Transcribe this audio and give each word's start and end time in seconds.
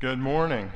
Good 0.00 0.20
morning. 0.20 0.70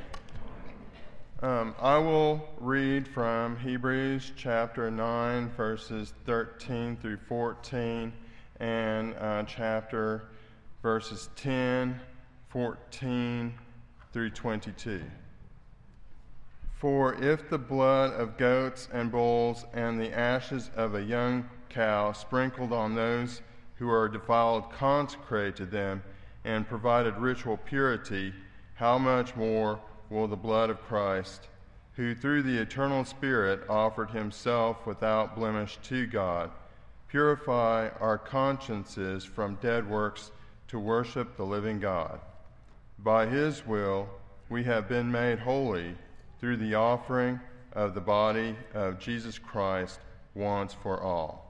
Um, 1.43 1.77
I 1.81 1.97
will 1.97 2.45
read 2.59 3.07
from 3.07 3.57
Hebrews 3.57 4.33
chapter 4.35 4.91
9, 4.91 5.49
verses 5.57 6.13
13 6.27 6.97
through 6.97 7.19
14, 7.29 8.13
and 8.59 9.15
uh, 9.15 9.45
chapter 9.45 10.25
verses 10.83 11.31
10, 11.37 12.01
14 12.49 13.55
through 14.13 14.31
22. 14.31 15.03
For 16.75 17.15
if 17.23 17.49
the 17.49 17.59
blood 17.59 18.15
of 18.15 18.37
goats 18.37 18.89
and 18.93 19.13
bulls 19.13 19.67
and 19.73 20.01
the 20.01 20.13
ashes 20.19 20.69
of 20.75 20.97
a 20.97 21.03
young 21.03 21.49
cow 21.69 22.11
sprinkled 22.11 22.73
on 22.73 22.97
those 22.97 23.41
who 23.83 23.91
are 23.91 24.09
defiled 24.09 24.71
consecrated 24.71 25.69
them 25.73 26.01
and 26.45 26.69
provided 26.69 27.17
ritual 27.17 27.57
purity, 27.57 28.33
how 28.75 28.97
much 28.97 29.35
more 29.35 29.81
will 30.09 30.29
the 30.29 30.37
blood 30.37 30.71
of 30.71 30.81
Christ, 30.83 31.49
who 31.95 32.15
through 32.15 32.45
the 32.45 32.59
eternal 32.59 33.05
Spirit 33.05 33.69
offered 33.69 34.11
himself 34.11 34.87
without 34.87 35.35
blemish 35.35 35.79
to 35.83 36.07
God, 36.07 36.53
purify 37.09 37.89
our 37.99 38.19
consciences 38.19 39.25
from 39.25 39.59
dead 39.61 39.91
works 39.91 40.31
to 40.69 40.79
worship 40.79 41.37
the 41.37 41.45
living 41.45 41.81
God? 41.81 42.21
By 43.01 43.27
his 43.27 43.67
will, 43.67 44.09
we 44.49 44.63
have 44.63 44.89
been 44.89 45.11
made 45.11 45.41
holy 45.41 45.97
through 46.39 46.59
the 46.59 46.77
offering 46.77 47.41
of 47.73 47.95
the 47.95 48.01
body 48.01 48.55
of 48.75 49.01
Jesus 49.01 49.41
Christ 49.41 49.99
once 50.37 50.73
for 50.73 51.03
all. 51.03 51.42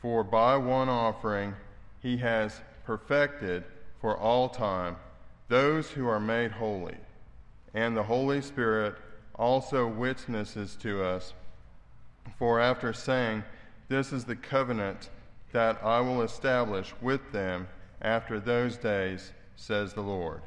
For 0.00 0.22
by 0.22 0.56
one 0.56 0.88
offering 0.88 1.54
he 2.00 2.18
has 2.18 2.60
perfected 2.84 3.64
for 4.00 4.16
all 4.16 4.48
time 4.48 4.96
those 5.48 5.90
who 5.90 6.06
are 6.06 6.20
made 6.20 6.52
holy, 6.52 6.96
and 7.74 7.96
the 7.96 8.02
Holy 8.02 8.40
Spirit 8.40 8.94
also 9.34 9.86
witnesses 9.86 10.76
to 10.76 11.02
us. 11.02 11.32
For 12.38 12.60
after 12.60 12.92
saying, 12.92 13.44
This 13.88 14.12
is 14.12 14.24
the 14.24 14.36
covenant 14.36 15.08
that 15.52 15.82
I 15.82 16.00
will 16.00 16.22
establish 16.22 16.92
with 17.00 17.32
them 17.32 17.68
after 18.02 18.38
those 18.38 18.76
days, 18.76 19.32
says 19.56 19.94
the 19.94 20.02
Lord, 20.02 20.42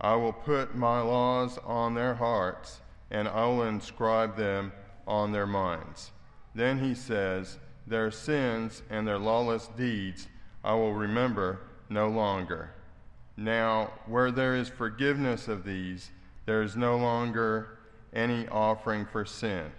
I 0.00 0.14
will 0.14 0.32
put 0.32 0.76
my 0.76 1.00
laws 1.00 1.58
on 1.64 1.94
their 1.94 2.14
hearts 2.14 2.80
and 3.10 3.28
I 3.28 3.46
will 3.46 3.62
inscribe 3.62 4.36
them 4.36 4.72
on 5.06 5.32
their 5.32 5.46
minds. 5.46 6.12
Then 6.54 6.78
he 6.78 6.94
says, 6.94 7.58
Their 7.86 8.10
sins 8.10 8.82
and 8.90 9.06
their 9.06 9.18
lawless 9.18 9.68
deeds 9.68 10.28
I 10.64 10.74
will 10.74 10.94
remember 10.94 11.60
no 11.88 12.08
longer. 12.08 12.70
Now, 13.36 13.92
where 14.06 14.30
there 14.30 14.56
is 14.56 14.68
forgiveness 14.68 15.46
of 15.46 15.64
these, 15.64 16.10
there 16.46 16.62
is 16.62 16.74
no 16.76 16.96
longer 16.96 17.78
any 18.12 18.48
offering 18.48 19.06
for 19.06 19.24
sin. 19.24 19.70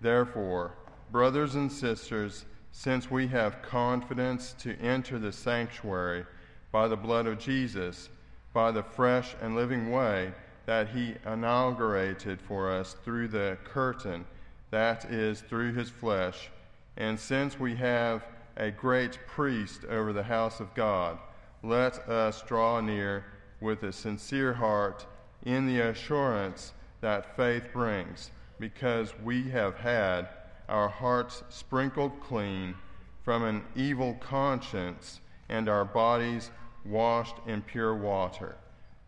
Therefore, 0.00 0.72
brothers 1.10 1.54
and 1.56 1.70
sisters, 1.70 2.46
since 2.70 3.10
we 3.10 3.26
have 3.28 3.60
confidence 3.60 4.54
to 4.60 4.78
enter 4.78 5.18
the 5.18 5.32
sanctuary 5.32 6.24
by 6.70 6.88
the 6.88 6.96
blood 6.96 7.26
of 7.26 7.38
Jesus, 7.38 8.08
by 8.54 8.70
the 8.70 8.82
fresh 8.82 9.34
and 9.42 9.54
living 9.54 9.90
way, 9.90 10.32
that 10.64 10.88
he 10.88 11.16
inaugurated 11.26 12.40
for 12.40 12.70
us 12.70 12.96
through 13.04 13.28
the 13.28 13.58
curtain, 13.64 14.24
that 14.70 15.04
is, 15.06 15.40
through 15.42 15.74
his 15.74 15.90
flesh. 15.90 16.50
And 16.96 17.18
since 17.18 17.58
we 17.58 17.74
have 17.76 18.24
a 18.56 18.70
great 18.70 19.18
priest 19.26 19.84
over 19.84 20.12
the 20.12 20.22
house 20.22 20.60
of 20.60 20.74
God, 20.74 21.18
let 21.62 21.98
us 22.08 22.42
draw 22.42 22.80
near 22.80 23.24
with 23.60 23.82
a 23.82 23.92
sincere 23.92 24.52
heart 24.52 25.06
in 25.44 25.66
the 25.66 25.80
assurance 25.80 26.72
that 27.00 27.36
faith 27.36 27.64
brings, 27.72 28.30
because 28.58 29.12
we 29.24 29.50
have 29.50 29.76
had 29.76 30.28
our 30.68 30.88
hearts 30.88 31.42
sprinkled 31.48 32.20
clean 32.20 32.74
from 33.22 33.42
an 33.44 33.62
evil 33.74 34.14
conscience 34.14 35.20
and 35.48 35.68
our 35.68 35.84
bodies 35.84 36.50
washed 36.84 37.36
in 37.46 37.62
pure 37.62 37.94
water. 37.94 38.56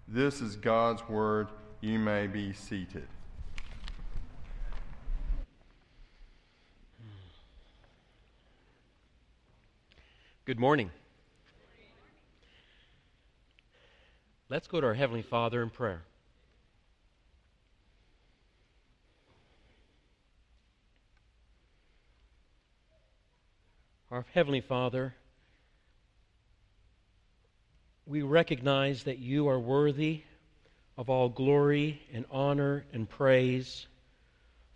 This 0.06 0.41
is 0.41 0.56
God's 0.56 1.09
word. 1.09 1.49
You 1.81 1.99
may 1.99 2.27
be 2.27 2.53
seated. 2.53 3.09
Good 10.47 10.60
morning. 10.60 10.91
Let's 14.50 14.66
go 14.66 14.78
to 14.78 14.87
our 14.88 14.93
Heavenly 14.93 15.22
Father 15.22 15.62
in 15.62 15.71
prayer. 15.71 16.03
Our 24.10 24.27
Heavenly 24.34 24.60
Father, 24.60 25.15
we 28.05 28.21
recognize 28.21 29.05
that 29.05 29.21
you 29.21 29.49
are 29.49 29.59
worthy 29.59 30.25
of 30.99 31.09
all 31.09 31.31
glory 31.31 32.03
and 32.12 32.26
honor 32.31 32.84
and 32.93 33.09
praise 33.09 33.87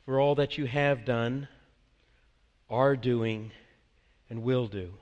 for 0.07 0.19
all 0.19 0.37
that 0.37 0.57
you 0.57 0.65
have 0.65 1.05
done, 1.05 1.47
are 2.71 2.97
doing, 2.97 3.53
and 4.31 4.43
will 4.43 4.67
do. 4.67 4.95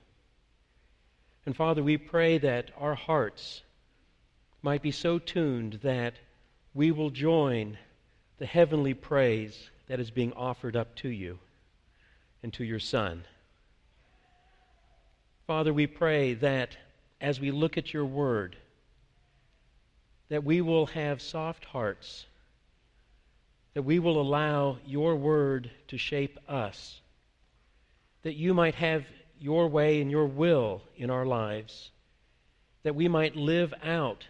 And 1.46 1.54
Father, 1.54 1.82
we 1.82 1.96
pray 1.96 2.38
that 2.38 2.72
our 2.76 2.96
hearts 2.96 3.62
might 4.62 4.82
be 4.82 4.90
so 4.90 5.20
tuned 5.20 5.78
that 5.84 6.14
we 6.74 6.90
will 6.90 7.10
join 7.10 7.78
the 8.38 8.46
heavenly 8.46 8.94
praise 8.94 9.70
that 9.86 10.00
is 10.00 10.10
being 10.10 10.32
offered 10.32 10.74
up 10.74 10.96
to 10.96 11.08
you 11.08 11.38
and 12.42 12.52
to 12.54 12.64
your 12.64 12.80
Son. 12.80 13.24
Father, 15.46 15.72
we 15.72 15.86
pray 15.86 16.34
that 16.34 16.76
as 17.20 17.40
we 17.40 17.52
look 17.52 17.78
at 17.78 17.94
your 17.94 18.04
word, 18.04 18.56
that 20.28 20.42
we 20.42 20.60
will 20.60 20.86
have 20.86 21.22
soft 21.22 21.64
hearts, 21.64 22.26
that 23.74 23.82
we 23.82 24.00
will 24.00 24.20
allow 24.20 24.78
your 24.84 25.14
word 25.14 25.70
to 25.86 25.96
shape 25.96 26.40
us, 26.48 27.00
that 28.22 28.34
you 28.34 28.52
might 28.52 28.74
have 28.74 29.04
your 29.40 29.68
way 29.68 30.00
and 30.00 30.10
your 30.10 30.26
will 30.26 30.82
in 30.96 31.10
our 31.10 31.26
lives, 31.26 31.90
that 32.82 32.94
we 32.94 33.08
might 33.08 33.36
live 33.36 33.74
out 33.82 34.26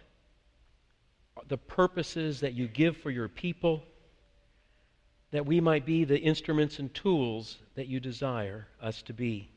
the 1.47 1.57
purposes 1.57 2.41
that 2.41 2.53
you 2.53 2.67
give 2.67 2.97
for 2.97 3.11
your 3.11 3.27
people, 3.27 3.83
that 5.31 5.45
we 5.45 5.59
might 5.59 5.85
be 5.85 6.03
the 6.03 6.19
instruments 6.19 6.79
and 6.79 6.93
tools 6.93 7.57
that 7.75 7.87
you 7.87 7.99
desire 7.99 8.67
us 8.81 9.01
to 9.03 9.13
be. 9.13 9.49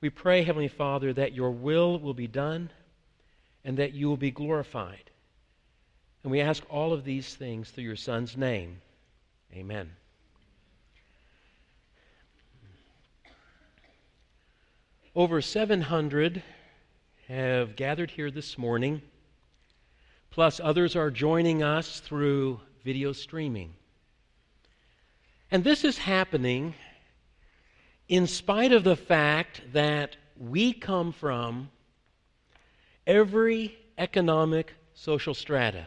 We 0.00 0.10
pray, 0.10 0.42
Heavenly 0.42 0.68
Father, 0.68 1.12
that 1.12 1.32
your 1.32 1.50
will 1.50 1.98
will 1.98 2.14
be 2.14 2.26
done 2.26 2.70
and 3.64 3.78
that 3.78 3.94
you 3.94 4.08
will 4.08 4.16
be 4.16 4.30
glorified. 4.30 5.10
And 6.22 6.30
we 6.30 6.40
ask 6.40 6.62
all 6.68 6.92
of 6.92 7.04
these 7.04 7.34
things 7.34 7.70
through 7.70 7.84
your 7.84 7.96
Son's 7.96 8.36
name. 8.36 8.80
Amen. 9.54 9.90
Over 15.16 15.40
700 15.40 16.42
have 17.28 17.76
gathered 17.76 18.10
here 18.10 18.32
this 18.32 18.58
morning, 18.58 19.00
plus 20.32 20.58
others 20.58 20.96
are 20.96 21.12
joining 21.12 21.62
us 21.62 22.00
through 22.00 22.60
video 22.82 23.12
streaming. 23.12 23.74
And 25.52 25.62
this 25.62 25.84
is 25.84 25.98
happening 25.98 26.74
in 28.08 28.26
spite 28.26 28.72
of 28.72 28.82
the 28.82 28.96
fact 28.96 29.60
that 29.72 30.16
we 30.36 30.72
come 30.72 31.12
from 31.12 31.70
every 33.06 33.78
economic 33.96 34.74
social 34.94 35.34
strata. 35.34 35.86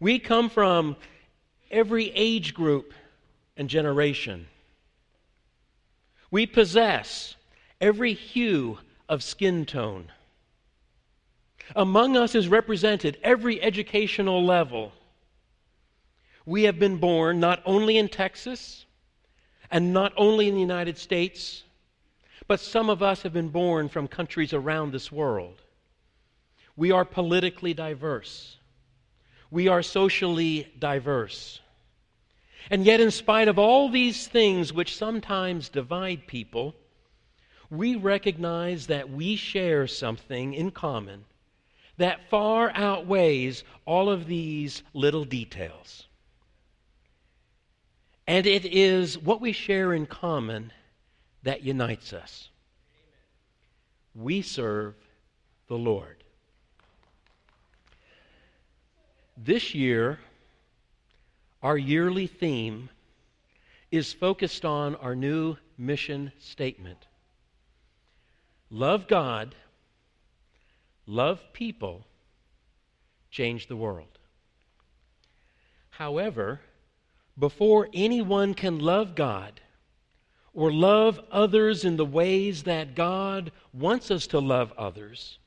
We 0.00 0.18
come 0.18 0.48
from 0.48 0.96
every 1.70 2.10
age 2.14 2.54
group 2.54 2.94
and 3.58 3.68
generation. 3.68 4.46
We 6.34 6.46
possess 6.46 7.36
every 7.80 8.12
hue 8.12 8.78
of 9.08 9.22
skin 9.22 9.64
tone. 9.66 10.10
Among 11.76 12.16
us 12.16 12.34
is 12.34 12.48
represented 12.48 13.18
every 13.22 13.62
educational 13.62 14.44
level. 14.44 14.90
We 16.44 16.64
have 16.64 16.76
been 16.76 16.96
born 16.96 17.38
not 17.38 17.62
only 17.64 17.98
in 17.98 18.08
Texas 18.08 18.84
and 19.70 19.92
not 19.92 20.12
only 20.16 20.48
in 20.48 20.54
the 20.56 20.60
United 20.60 20.98
States, 20.98 21.62
but 22.48 22.58
some 22.58 22.90
of 22.90 23.00
us 23.00 23.22
have 23.22 23.32
been 23.32 23.50
born 23.50 23.88
from 23.88 24.08
countries 24.08 24.52
around 24.52 24.90
this 24.90 25.12
world. 25.12 25.62
We 26.76 26.90
are 26.90 27.04
politically 27.04 27.74
diverse. 27.74 28.56
We 29.52 29.68
are 29.68 29.84
socially 29.84 30.66
diverse. 30.80 31.60
And 32.70 32.86
yet, 32.86 33.00
in 33.00 33.10
spite 33.10 33.48
of 33.48 33.58
all 33.58 33.90
these 33.90 34.26
things 34.26 34.72
which 34.72 34.96
sometimes 34.96 35.68
divide 35.68 36.26
people, 36.26 36.74
we 37.70 37.96
recognize 37.96 38.86
that 38.86 39.10
we 39.10 39.36
share 39.36 39.86
something 39.86 40.54
in 40.54 40.70
common 40.70 41.24
that 41.96 42.28
far 42.28 42.72
outweighs 42.74 43.62
all 43.84 44.10
of 44.10 44.26
these 44.26 44.82
little 44.94 45.24
details. 45.24 46.06
And 48.26 48.46
it 48.46 48.64
is 48.64 49.18
what 49.18 49.40
we 49.40 49.52
share 49.52 49.92
in 49.92 50.06
common 50.06 50.72
that 51.42 51.62
unites 51.62 52.12
us. 52.12 52.48
We 54.14 54.42
serve 54.42 54.94
the 55.68 55.76
Lord. 55.76 56.24
This 59.36 59.74
year, 59.74 60.20
our 61.64 61.78
yearly 61.78 62.26
theme 62.26 62.90
is 63.90 64.12
focused 64.12 64.66
on 64.66 64.94
our 64.96 65.16
new 65.16 65.56
mission 65.78 66.30
statement 66.38 67.06
Love 68.70 69.06
God, 69.06 69.54
love 71.06 71.40
people, 71.52 72.04
change 73.30 73.68
the 73.68 73.76
world. 73.76 74.18
However, 75.90 76.60
before 77.38 77.88
anyone 77.94 78.52
can 78.52 78.80
love 78.80 79.14
God 79.14 79.60
or 80.52 80.72
love 80.72 81.20
others 81.30 81.84
in 81.84 81.96
the 81.96 82.04
ways 82.04 82.64
that 82.64 82.96
God 82.96 83.52
wants 83.72 84.10
us 84.10 84.26
to 84.28 84.40
love 84.40 84.72
others, 84.76 85.38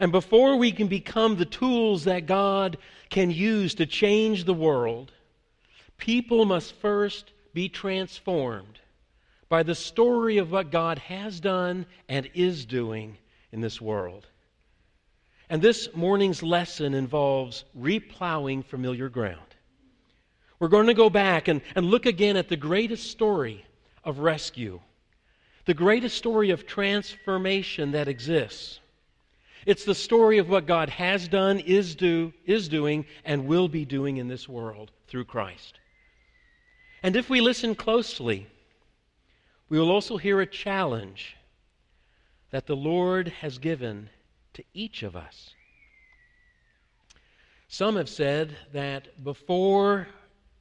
and 0.00 0.10
before 0.10 0.56
we 0.56 0.72
can 0.72 0.88
become 0.88 1.36
the 1.36 1.44
tools 1.44 2.04
that 2.04 2.26
God 2.26 2.78
can 3.10 3.30
use 3.30 3.74
to 3.74 3.84
change 3.84 4.44
the 4.44 4.54
world, 4.54 5.12
people 5.98 6.44
must 6.44 6.72
first 6.76 7.32
be 7.52 7.68
transformed 7.68 8.78
by 9.48 9.62
the 9.62 9.74
story 9.74 10.38
of 10.38 10.50
what 10.50 10.70
God 10.70 10.98
has 10.98 11.40
done 11.40 11.86
and 12.08 12.28
is 12.34 12.64
doing 12.64 13.18
in 13.52 13.60
this 13.60 13.80
world. 13.80 14.26
And 15.50 15.62
this 15.62 15.88
morning's 15.94 16.42
lesson 16.42 16.94
involves 16.94 17.64
replowing 17.74 18.62
familiar 18.62 19.08
ground. 19.08 19.40
We're 20.58 20.68
going 20.68 20.88
to 20.88 20.94
go 20.94 21.08
back 21.08 21.48
and, 21.48 21.62
and 21.74 21.86
look 21.86 22.04
again 22.04 22.36
at 22.36 22.48
the 22.48 22.56
greatest 22.56 23.10
story 23.10 23.64
of 24.04 24.18
rescue, 24.18 24.80
the 25.64 25.74
greatest 25.74 26.16
story 26.16 26.50
of 26.50 26.66
transformation 26.66 27.92
that 27.92 28.08
exists. 28.08 28.80
It's 29.66 29.84
the 29.84 29.94
story 29.94 30.38
of 30.38 30.48
what 30.48 30.66
God 30.66 30.88
has 30.90 31.28
done, 31.28 31.60
is, 31.60 31.94
do, 31.94 32.32
is 32.44 32.68
doing, 32.68 33.06
and 33.24 33.46
will 33.46 33.68
be 33.68 33.84
doing 33.84 34.16
in 34.16 34.28
this 34.28 34.48
world 34.48 34.90
through 35.06 35.24
Christ. 35.24 35.78
And 37.02 37.14
if 37.14 37.30
we 37.30 37.40
listen 37.40 37.74
closely, 37.74 38.46
we 39.68 39.78
will 39.78 39.90
also 39.90 40.16
hear 40.16 40.40
a 40.40 40.46
challenge 40.46 41.36
that 42.50 42.66
the 42.66 42.76
Lord 42.76 43.28
has 43.28 43.58
given 43.58 44.10
to 44.54 44.64
each 44.74 45.02
of 45.02 45.14
us. 45.14 45.54
Some 47.68 47.96
have 47.96 48.08
said 48.08 48.56
that 48.72 49.22
before 49.22 50.08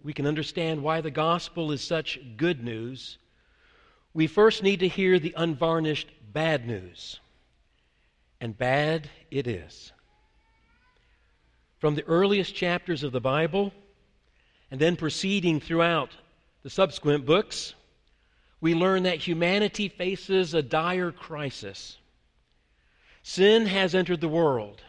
we 0.03 0.13
can 0.13 0.27
understand 0.27 0.83
why 0.83 1.01
the 1.01 1.09
gospel 1.09 1.71
is 1.71 1.81
such 1.81 2.19
good 2.35 2.63
news, 2.63 3.17
we 4.13 4.27
first 4.27 4.61
need 4.61 4.81
to 4.81 4.87
hear 4.87 5.17
the 5.17 5.33
unvarnished 5.37 6.09
bad 6.33 6.67
news. 6.67 7.19
And 8.39 8.57
bad 8.57 9.09
it 9.31 9.47
is. 9.47 9.91
From 11.79 11.95
the 11.95 12.05
earliest 12.05 12.53
chapters 12.53 13.03
of 13.03 13.11
the 13.11 13.21
Bible, 13.21 13.73
and 14.69 14.79
then 14.79 14.95
proceeding 14.95 15.59
throughout 15.59 16.11
the 16.67 16.71
subsequent 16.71 17.25
books, 17.25 17.75
we 18.59 18.75
learn 18.75 19.03
that 19.03 19.25
humanity 19.25 19.87
faces 19.87 20.53
a 20.53 20.61
dire 20.61 21.13
crisis. 21.13 21.95
Sin 23.23 23.67
has 23.67 23.95
entered 23.95 24.19
the 24.19 24.27
world. 24.27 24.81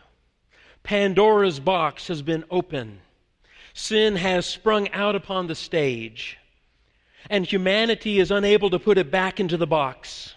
Pandora's 0.82 1.60
box 1.60 2.08
has 2.08 2.20
been 2.20 2.42
opened. 2.50 2.98
Sin 3.74 4.16
has 4.16 4.44
sprung 4.44 4.90
out 4.90 5.14
upon 5.14 5.46
the 5.46 5.54
stage. 5.54 6.36
And 7.30 7.46
humanity 7.46 8.18
is 8.18 8.32
unable 8.32 8.70
to 8.70 8.80
put 8.80 8.98
it 8.98 9.12
back 9.12 9.38
into 9.38 9.56
the 9.56 9.64
box. 9.64 10.34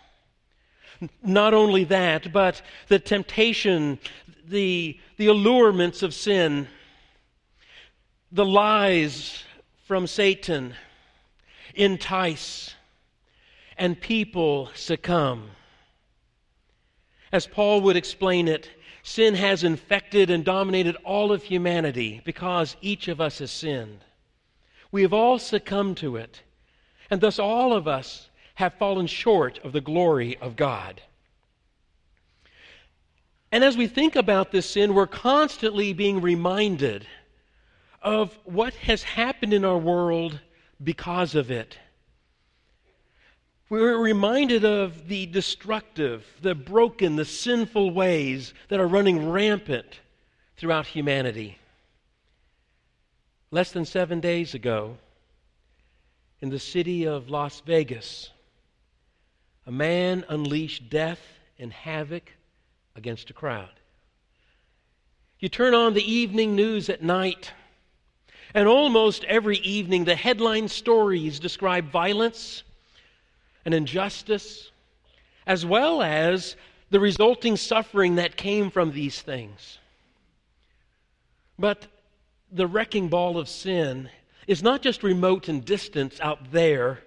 Not 1.23 1.55
only 1.55 1.85
that, 1.85 2.31
but 2.31 2.61
the 2.87 2.99
temptation, 2.99 3.97
the, 4.47 4.99
the 5.17 5.25
allurements 5.25 6.03
of 6.03 6.13
sin, 6.13 6.67
the 8.31 8.45
lies 8.45 9.43
from 9.87 10.05
Satan 10.05 10.75
entice 11.75 12.75
and 13.77 13.99
people 13.99 14.69
succumb. 14.75 15.49
As 17.31 17.47
Paul 17.47 17.81
would 17.81 17.95
explain 17.95 18.47
it, 18.47 18.69
sin 19.03 19.35
has 19.35 19.63
infected 19.63 20.29
and 20.29 20.43
dominated 20.43 20.95
all 21.03 21.31
of 21.31 21.43
humanity 21.43 22.21
because 22.25 22.75
each 22.81 23.07
of 23.07 23.21
us 23.21 23.39
has 23.39 23.51
sinned. 23.51 23.99
We 24.91 25.01
have 25.03 25.13
all 25.13 25.39
succumbed 25.39 25.97
to 25.97 26.17
it, 26.17 26.41
and 27.09 27.21
thus 27.21 27.39
all 27.39 27.73
of 27.73 27.87
us 27.87 28.29
have 28.55 28.73
fallen 28.73 29.07
short 29.07 29.59
of 29.63 29.71
the 29.71 29.81
glory 29.81 30.37
of 30.37 30.55
God. 30.55 31.01
And 33.51 33.63
as 33.63 33.75
we 33.75 33.87
think 33.87 34.15
about 34.15 34.51
this 34.51 34.69
sin, 34.69 34.93
we're 34.93 35.07
constantly 35.07 35.93
being 35.93 36.21
reminded 36.21 37.05
of 38.01 38.37
what 38.45 38.73
has 38.75 39.03
happened 39.03 39.53
in 39.53 39.65
our 39.65 39.77
world 39.77 40.39
because 40.83 41.35
of 41.35 41.51
it. 41.51 41.77
We're 43.69 43.97
reminded 43.97 44.65
of 44.65 45.07
the 45.07 45.27
destructive, 45.27 46.25
the 46.41 46.55
broken, 46.55 47.15
the 47.15 47.25
sinful 47.25 47.91
ways 47.91 48.53
that 48.67 48.79
are 48.79 48.87
running 48.87 49.29
rampant 49.29 50.01
throughout 50.57 50.87
humanity. 50.87 51.57
Less 53.49 53.71
than 53.71 53.85
seven 53.85 54.19
days 54.19 54.53
ago, 54.53 54.97
in 56.41 56.49
the 56.49 56.59
city 56.59 57.05
of 57.07 57.29
Las 57.29 57.61
Vegas, 57.65 58.31
a 59.65 59.71
man 59.71 60.25
unleashed 60.27 60.89
death 60.89 61.21
and 61.57 61.71
havoc 61.71 62.33
against 62.95 63.29
a 63.29 63.33
crowd. 63.33 63.69
You 65.39 65.49
turn 65.49 65.73
on 65.73 65.93
the 65.93 66.11
evening 66.11 66.55
news 66.55 66.89
at 66.89 67.01
night, 67.01 67.51
and 68.53 68.67
almost 68.67 69.23
every 69.25 69.57
evening 69.57 70.03
the 70.03 70.15
headline 70.15 70.67
stories 70.67 71.39
describe 71.39 71.91
violence 71.91 72.63
and 73.65 73.73
injustice, 73.73 74.71
as 75.45 75.65
well 75.65 76.01
as 76.01 76.55
the 76.89 76.99
resulting 76.99 77.55
suffering 77.55 78.15
that 78.15 78.35
came 78.35 78.69
from 78.69 78.91
these 78.91 79.21
things. 79.21 79.79
But 81.57 81.87
the 82.51 82.67
wrecking 82.67 83.07
ball 83.07 83.37
of 83.37 83.47
sin 83.47 84.09
is 84.47 84.61
not 84.61 84.81
just 84.81 85.03
remote 85.03 85.47
and 85.47 85.63
distant 85.63 86.19
out 86.19 86.51
there, 86.51 86.99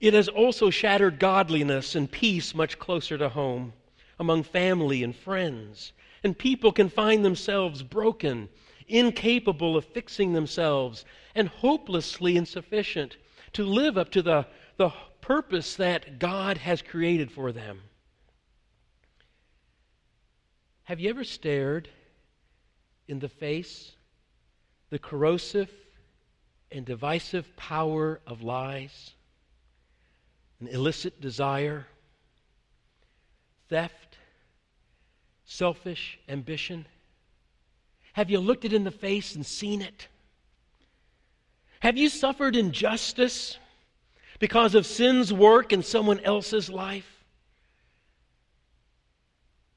it 0.00 0.14
has 0.14 0.28
also 0.28 0.70
shattered 0.70 1.18
godliness 1.18 1.94
and 1.94 2.10
peace 2.10 2.54
much 2.54 2.78
closer 2.78 3.18
to 3.18 3.28
home 3.28 3.72
among 4.18 4.42
family 4.42 5.02
and 5.02 5.14
friends. 5.14 5.92
And 6.24 6.36
people 6.36 6.72
can 6.72 6.88
find 6.88 7.24
themselves 7.24 7.82
broken, 7.82 8.48
incapable 8.92 9.76
of 9.76 9.84
fixing 9.86 10.32
themselves, 10.34 11.04
and 11.34 11.48
hopelessly 11.48 12.36
insufficient 12.36 13.16
to 13.54 13.64
live 13.64 13.96
up 13.96 14.10
to 14.10 14.22
the, 14.22 14.46
the 14.76 14.92
purpose 15.20 15.76
that 15.76 16.18
God 16.18 16.58
has 16.58 16.82
created 16.82 17.32
for 17.32 17.52
them. 17.52 17.80
Have 20.84 21.00
you 21.00 21.08
ever 21.10 21.24
stared 21.24 21.88
in 23.08 23.18
the 23.18 23.28
face 23.28 23.92
the 24.90 24.98
corrosive 24.98 25.70
and 26.70 26.84
divisive 26.84 27.56
power 27.56 28.20
of 28.26 28.42
lies, 28.42 29.12
an 30.60 30.68
illicit 30.68 31.20
desire, 31.20 31.86
theft, 33.68 34.18
selfish 35.44 36.18
ambition? 36.28 36.84
Have 38.12 38.30
you 38.30 38.38
looked 38.38 38.64
it 38.64 38.72
in 38.72 38.84
the 38.84 38.90
face 38.90 39.34
and 39.34 39.44
seen 39.44 39.82
it? 39.82 40.08
Have 41.80 41.96
you 41.96 42.08
suffered 42.08 42.54
injustice 42.54 43.58
because 44.42 44.74
of 44.74 44.84
sin's 44.84 45.32
work 45.32 45.72
in 45.72 45.84
someone 45.84 46.18
else's 46.18 46.68
life, 46.68 47.24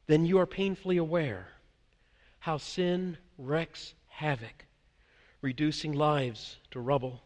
then 0.08 0.25
you 0.25 0.39
are 0.39 0.48
painfully 0.48 0.98
aware 0.98 1.50
how 2.39 2.58
sin 2.58 3.15
wreaks 3.38 3.94
havoc, 4.08 4.65
reducing 5.39 5.94
lives 5.94 6.58
to 6.72 6.80
rubble, 6.80 7.22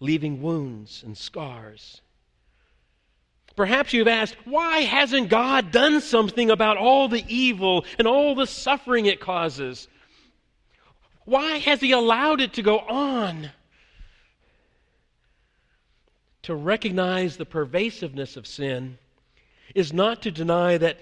leaving 0.00 0.40
wounds 0.40 1.02
and 1.04 1.18
scars. 1.18 2.00
Perhaps 3.56 3.92
you've 3.92 4.08
asked, 4.08 4.36
why 4.44 4.80
hasn't 4.80 5.28
God 5.28 5.70
done 5.70 6.00
something 6.00 6.50
about 6.50 6.76
all 6.76 7.08
the 7.08 7.24
evil 7.28 7.84
and 7.98 8.06
all 8.06 8.34
the 8.34 8.46
suffering 8.46 9.06
it 9.06 9.20
causes? 9.20 9.88
Why 11.24 11.58
has 11.58 11.80
He 11.80 11.92
allowed 11.92 12.40
it 12.40 12.54
to 12.54 12.62
go 12.62 12.78
on? 12.78 13.50
to 16.42 16.54
recognize 16.54 17.36
the 17.36 17.46
pervasiveness 17.46 18.36
of 18.36 18.46
sin, 18.46 18.98
is 19.74 19.92
not 19.92 20.22
to 20.22 20.30
deny 20.30 20.78
that 20.78 20.98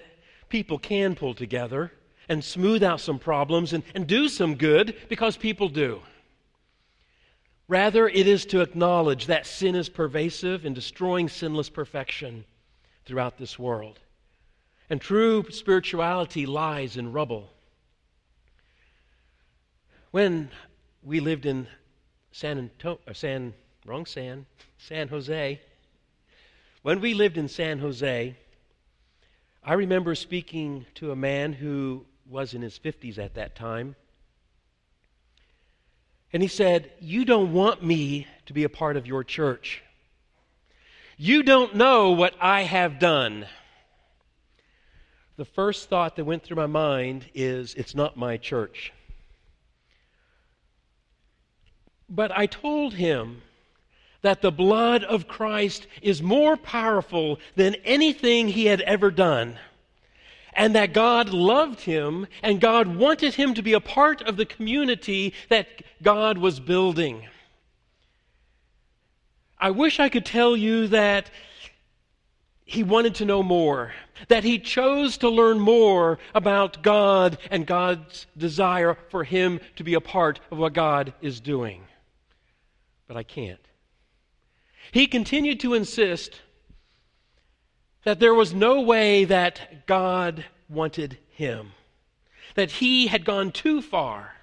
people 0.49 0.77
can 0.77 1.15
pull 1.15 1.33
together 1.33 1.91
and 2.27 2.43
smooth 2.43 2.83
out 2.83 2.99
some 2.99 3.17
problems 3.17 3.73
and, 3.73 3.83
and 3.95 4.05
do 4.05 4.27
some 4.27 4.55
good 4.55 4.95
because 5.07 5.37
people 5.37 5.69
do. 5.69 6.01
Rather, 7.69 8.07
it 8.07 8.25
is 8.25 8.47
to 8.47 8.61
acknowledge 8.61 9.27
that 9.27 9.45
sin 9.45 9.75
is 9.75 9.89
pervasive 9.89 10.65
in 10.65 10.73
destroying 10.73 11.29
sinless 11.29 11.69
perfection 11.69 12.43
throughout 13.05 13.37
this 13.37 13.59
world. 13.59 13.99
And 14.89 14.99
true 14.99 15.45
spirituality 15.51 16.47
lies 16.47 16.97
in 16.97 17.11
rubble. 17.11 17.53
When 20.09 20.49
we 21.03 21.19
lived 21.19 21.45
in 21.45 21.67
San 22.31 22.57
Antonio, 22.57 22.97
San, 23.13 23.53
wrong 23.85 24.07
San, 24.07 24.47
San 24.79 25.07
Jose, 25.07 25.61
when 26.81 26.99
we 26.99 27.13
lived 27.13 27.37
in 27.37 27.47
San 27.47 27.77
Jose, 27.77 28.35
I 29.63 29.73
remember 29.73 30.15
speaking 30.15 30.87
to 30.95 31.11
a 31.11 31.15
man 31.15 31.53
who 31.53 32.07
was 32.27 32.55
in 32.55 32.63
his 32.63 32.79
50s 32.79 33.19
at 33.19 33.35
that 33.35 33.55
time. 33.55 33.95
And 36.31 36.43
he 36.43 36.49
said, 36.49 36.91
You 36.99 37.25
don't 37.25 37.53
want 37.53 37.83
me 37.83 38.27
to 38.45 38.53
be 38.53 38.63
a 38.63 38.69
part 38.69 38.97
of 38.97 39.07
your 39.07 39.23
church. 39.23 39.81
You 41.17 41.43
don't 41.43 41.75
know 41.75 42.11
what 42.11 42.33
I 42.39 42.61
have 42.63 42.99
done. 42.99 43.47
The 45.37 45.45
first 45.45 45.89
thought 45.89 46.15
that 46.15 46.25
went 46.25 46.43
through 46.43 46.57
my 46.57 46.67
mind 46.67 47.25
is, 47.33 47.73
It's 47.75 47.95
not 47.95 48.17
my 48.17 48.37
church. 48.37 48.93
But 52.09 52.31
I 52.35 52.45
told 52.45 52.93
him 52.93 53.41
that 54.21 54.41
the 54.41 54.51
blood 54.51 55.03
of 55.03 55.27
Christ 55.27 55.87
is 56.01 56.21
more 56.21 56.57
powerful 56.57 57.39
than 57.55 57.75
anything 57.85 58.49
he 58.49 58.65
had 58.65 58.81
ever 58.81 59.11
done 59.11 59.57
and 60.59 60.75
that 60.75 60.91
God 60.91 61.29
loved 61.29 61.79
him 61.79 62.27
and 62.43 62.59
God 62.59 62.85
wanted 62.97 63.33
him 63.33 63.53
to 63.53 63.61
be 63.61 63.71
a 63.71 63.79
part 63.79 64.21
of 64.23 64.35
the 64.35 64.45
community 64.45 65.33
that 65.47 65.67
God 66.03 66.37
was 66.37 66.59
building. 66.59 67.25
I 69.57 69.71
wish 69.71 70.01
I 70.01 70.09
could 70.09 70.25
tell 70.25 70.57
you 70.57 70.87
that 70.87 71.31
he 72.65 72.83
wanted 72.83 73.15
to 73.15 73.25
know 73.25 73.41
more, 73.41 73.93
that 74.27 74.43
he 74.43 74.59
chose 74.59 75.17
to 75.19 75.29
learn 75.29 75.61
more 75.61 76.19
about 76.35 76.83
God 76.83 77.37
and 77.49 77.65
God's 77.65 78.27
desire 78.37 78.97
for 79.09 79.23
him 79.23 79.61
to 79.77 79.85
be 79.85 79.93
a 79.93 80.01
part 80.01 80.41
of 80.51 80.57
what 80.57 80.73
God 80.73 81.13
is 81.21 81.39
doing. 81.39 81.83
But 83.07 83.15
I 83.15 83.23
can't. 83.23 83.65
He 84.91 85.07
continued 85.07 85.61
to 85.61 85.73
insist 85.73 86.41
that 88.09 88.19
there 88.19 88.33
was 88.33 88.55
no 88.55 88.81
way 88.81 89.23
that 89.25 89.85
God 89.85 90.43
wanted 90.67 91.19
him, 91.29 91.73
that 92.55 92.71
he 92.71 93.05
had 93.05 93.23
gone 93.23 93.51
too 93.51 93.83
far. 93.83 94.33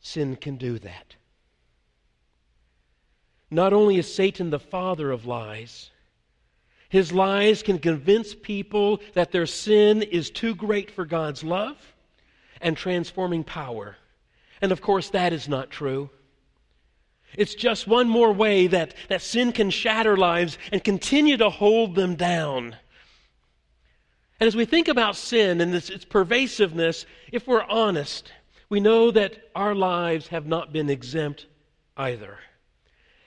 Sin 0.00 0.36
can 0.36 0.58
do 0.58 0.78
that. 0.80 1.16
Not 3.50 3.72
only 3.72 3.96
is 3.96 4.14
Satan 4.14 4.50
the 4.50 4.58
father 4.58 5.10
of 5.10 5.24
lies, 5.24 5.88
his 6.90 7.10
lies 7.10 7.62
can 7.62 7.78
convince 7.78 8.34
people 8.34 9.00
that 9.14 9.32
their 9.32 9.46
sin 9.46 10.02
is 10.02 10.28
too 10.28 10.54
great 10.54 10.90
for 10.90 11.06
God's 11.06 11.42
love 11.42 11.78
and 12.60 12.76
transforming 12.76 13.44
power. 13.44 13.96
And 14.60 14.72
of 14.72 14.82
course, 14.82 15.08
that 15.08 15.32
is 15.32 15.48
not 15.48 15.70
true. 15.70 16.10
It's 17.36 17.54
just 17.54 17.86
one 17.86 18.08
more 18.08 18.32
way 18.32 18.66
that, 18.68 18.94
that 19.08 19.22
sin 19.22 19.52
can 19.52 19.70
shatter 19.70 20.16
lives 20.16 20.58
and 20.72 20.82
continue 20.82 21.36
to 21.36 21.50
hold 21.50 21.94
them 21.94 22.14
down. 22.14 22.76
And 24.40 24.48
as 24.48 24.56
we 24.56 24.64
think 24.64 24.88
about 24.88 25.16
sin 25.16 25.60
and 25.60 25.72
this, 25.72 25.90
its 25.90 26.04
pervasiveness, 26.04 27.06
if 27.32 27.46
we're 27.46 27.64
honest, 27.64 28.32
we 28.68 28.80
know 28.80 29.10
that 29.10 29.50
our 29.54 29.74
lives 29.74 30.28
have 30.28 30.46
not 30.46 30.72
been 30.72 30.90
exempt 30.90 31.46
either. 31.96 32.38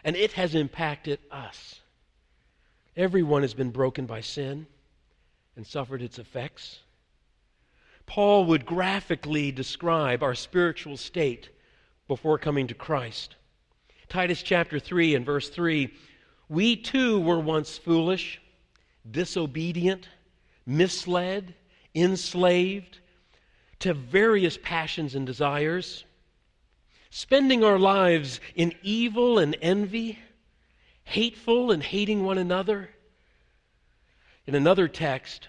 And 0.04 0.16
it 0.16 0.34
has 0.34 0.56
impacted 0.56 1.20
us. 1.32 1.82
Everyone 2.96 3.42
has 3.42 3.54
been 3.54 3.72
broken 3.72 4.06
by 4.06 4.22
sin 4.22 4.68
and 5.56 5.66
suffered 5.66 6.02
its 6.02 6.20
effects. 6.20 6.80
Paul 8.06 8.46
would 8.46 8.66
graphically 8.66 9.52
describe 9.52 10.24
our 10.24 10.36
spiritual 10.36 10.98
state 10.98 11.50
before 12.08 12.38
coming 12.38 12.68
to 12.68 12.74
Christ. 12.74 13.36
Titus 14.10 14.42
chapter 14.42 14.80
3 14.80 15.16
and 15.16 15.26
verse 15.26 15.50
3 15.50 15.94
We 16.48 16.76
too 16.76 17.20
were 17.20 17.40
once 17.40 17.78
foolish, 17.78 18.42
disobedient, 19.10 20.08
misled, 20.66 21.54
enslaved 21.94 23.00
to 23.80 23.94
various 23.94 24.58
passions 24.62 25.14
and 25.16 25.26
desires, 25.26 26.06
spending 27.10 27.64
our 27.64 27.80
lives 27.80 28.40
in 28.56 28.74
evil 28.82 29.40
and 29.40 29.58
envy, 29.62 30.20
hateful 31.04 31.72
and 31.72 31.84
hating 31.84 32.24
one 32.24 32.38
another. 32.38 32.90
In 34.46 34.56
another 34.56 34.88
text, 34.88 35.48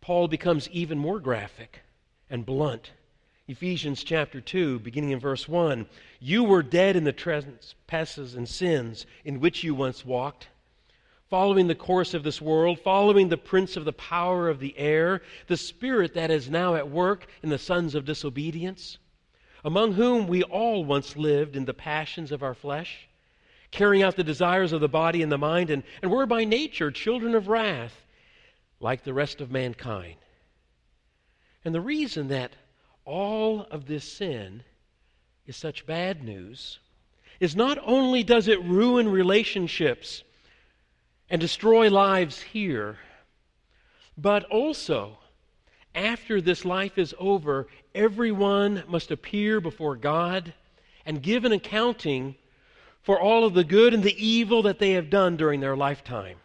Paul 0.00 0.28
becomes 0.28 0.68
even 0.70 0.98
more 0.98 1.20
graphic 1.20 1.80
and 2.30 2.46
blunt. 2.46 2.92
Ephesians 3.50 4.04
chapter 4.04 4.40
2, 4.40 4.78
beginning 4.78 5.10
in 5.10 5.18
verse 5.18 5.48
1. 5.48 5.84
You 6.20 6.44
were 6.44 6.62
dead 6.62 6.94
in 6.94 7.02
the 7.02 7.12
trespasses 7.12 8.36
and 8.36 8.48
sins 8.48 9.06
in 9.24 9.40
which 9.40 9.64
you 9.64 9.74
once 9.74 10.06
walked, 10.06 10.46
following 11.28 11.66
the 11.66 11.74
course 11.74 12.14
of 12.14 12.22
this 12.22 12.40
world, 12.40 12.78
following 12.78 13.28
the 13.28 13.36
prince 13.36 13.76
of 13.76 13.84
the 13.84 13.92
power 13.92 14.48
of 14.48 14.60
the 14.60 14.78
air, 14.78 15.22
the 15.48 15.56
spirit 15.56 16.14
that 16.14 16.30
is 16.30 16.48
now 16.48 16.76
at 16.76 16.88
work 16.88 17.26
in 17.42 17.48
the 17.48 17.58
sons 17.58 17.96
of 17.96 18.04
disobedience, 18.04 18.98
among 19.64 19.94
whom 19.94 20.28
we 20.28 20.44
all 20.44 20.84
once 20.84 21.16
lived 21.16 21.56
in 21.56 21.64
the 21.64 21.74
passions 21.74 22.30
of 22.30 22.44
our 22.44 22.54
flesh, 22.54 23.08
carrying 23.72 24.04
out 24.04 24.14
the 24.14 24.22
desires 24.22 24.72
of 24.72 24.80
the 24.80 24.88
body 24.88 25.22
and 25.22 25.32
the 25.32 25.36
mind, 25.36 25.70
and, 25.70 25.82
and 26.02 26.12
were 26.12 26.24
by 26.24 26.44
nature 26.44 26.92
children 26.92 27.34
of 27.34 27.48
wrath, 27.48 28.06
like 28.78 29.02
the 29.02 29.12
rest 29.12 29.40
of 29.40 29.50
mankind. 29.50 30.14
And 31.64 31.74
the 31.74 31.80
reason 31.80 32.28
that 32.28 32.52
all 33.10 33.66
of 33.72 33.86
this 33.86 34.04
sin 34.04 34.62
is 35.44 35.56
such 35.56 35.84
bad 35.84 36.22
news 36.22 36.78
is 37.40 37.56
not 37.56 37.76
only 37.84 38.22
does 38.22 38.46
it 38.46 38.62
ruin 38.62 39.08
relationships 39.08 40.22
and 41.28 41.40
destroy 41.40 41.90
lives 41.90 42.40
here, 42.40 42.98
but 44.16 44.44
also, 44.44 45.18
after 45.92 46.40
this 46.40 46.64
life 46.64 46.98
is 46.98 47.12
over, 47.18 47.66
everyone 47.96 48.84
must 48.86 49.10
appear 49.10 49.60
before 49.60 49.96
God 49.96 50.54
and 51.04 51.20
give 51.20 51.44
an 51.44 51.52
accounting 51.52 52.36
for 53.02 53.18
all 53.18 53.44
of 53.44 53.54
the 53.54 53.64
good 53.64 53.92
and 53.92 54.04
the 54.04 54.24
evil 54.24 54.62
that 54.62 54.78
they 54.78 54.92
have 54.92 55.10
done 55.10 55.36
during 55.36 55.58
their 55.58 55.76
lifetime. 55.76 56.36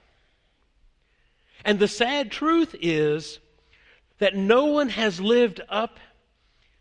And 1.64 1.78
the 1.78 1.88
sad 1.88 2.32
truth 2.32 2.76
is 2.82 3.38
that 4.18 4.36
no 4.36 4.66
one 4.66 4.90
has 4.90 5.22
lived 5.22 5.62
up 5.70 6.00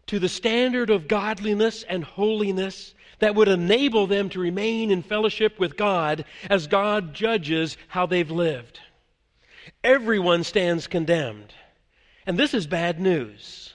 to 0.07 0.19
the 0.19 0.29
standard 0.29 0.91
of 0.91 1.09
godliness 1.09 1.83
and 1.83 2.05
holiness 2.05 2.95
that 3.19 3.35
would 3.35 3.49
enable 3.49 4.07
them 4.07 4.29
to 4.31 4.41
remain 4.41 4.91
in 4.91 5.03
fellowship 5.03 5.59
with 5.59 5.77
God 5.77 6.25
as 6.51 6.67
God 6.67 7.15
judges 7.15 7.77
how 7.89 8.07
they've 8.07 8.31
lived. 8.31 8.81
Everyone 9.83 10.45
stands 10.45 10.87
condemned. 10.87 11.55
And 12.27 12.39
this 12.39 12.55
is 12.55 12.67
bad 12.67 13.01
news. 13.01 13.75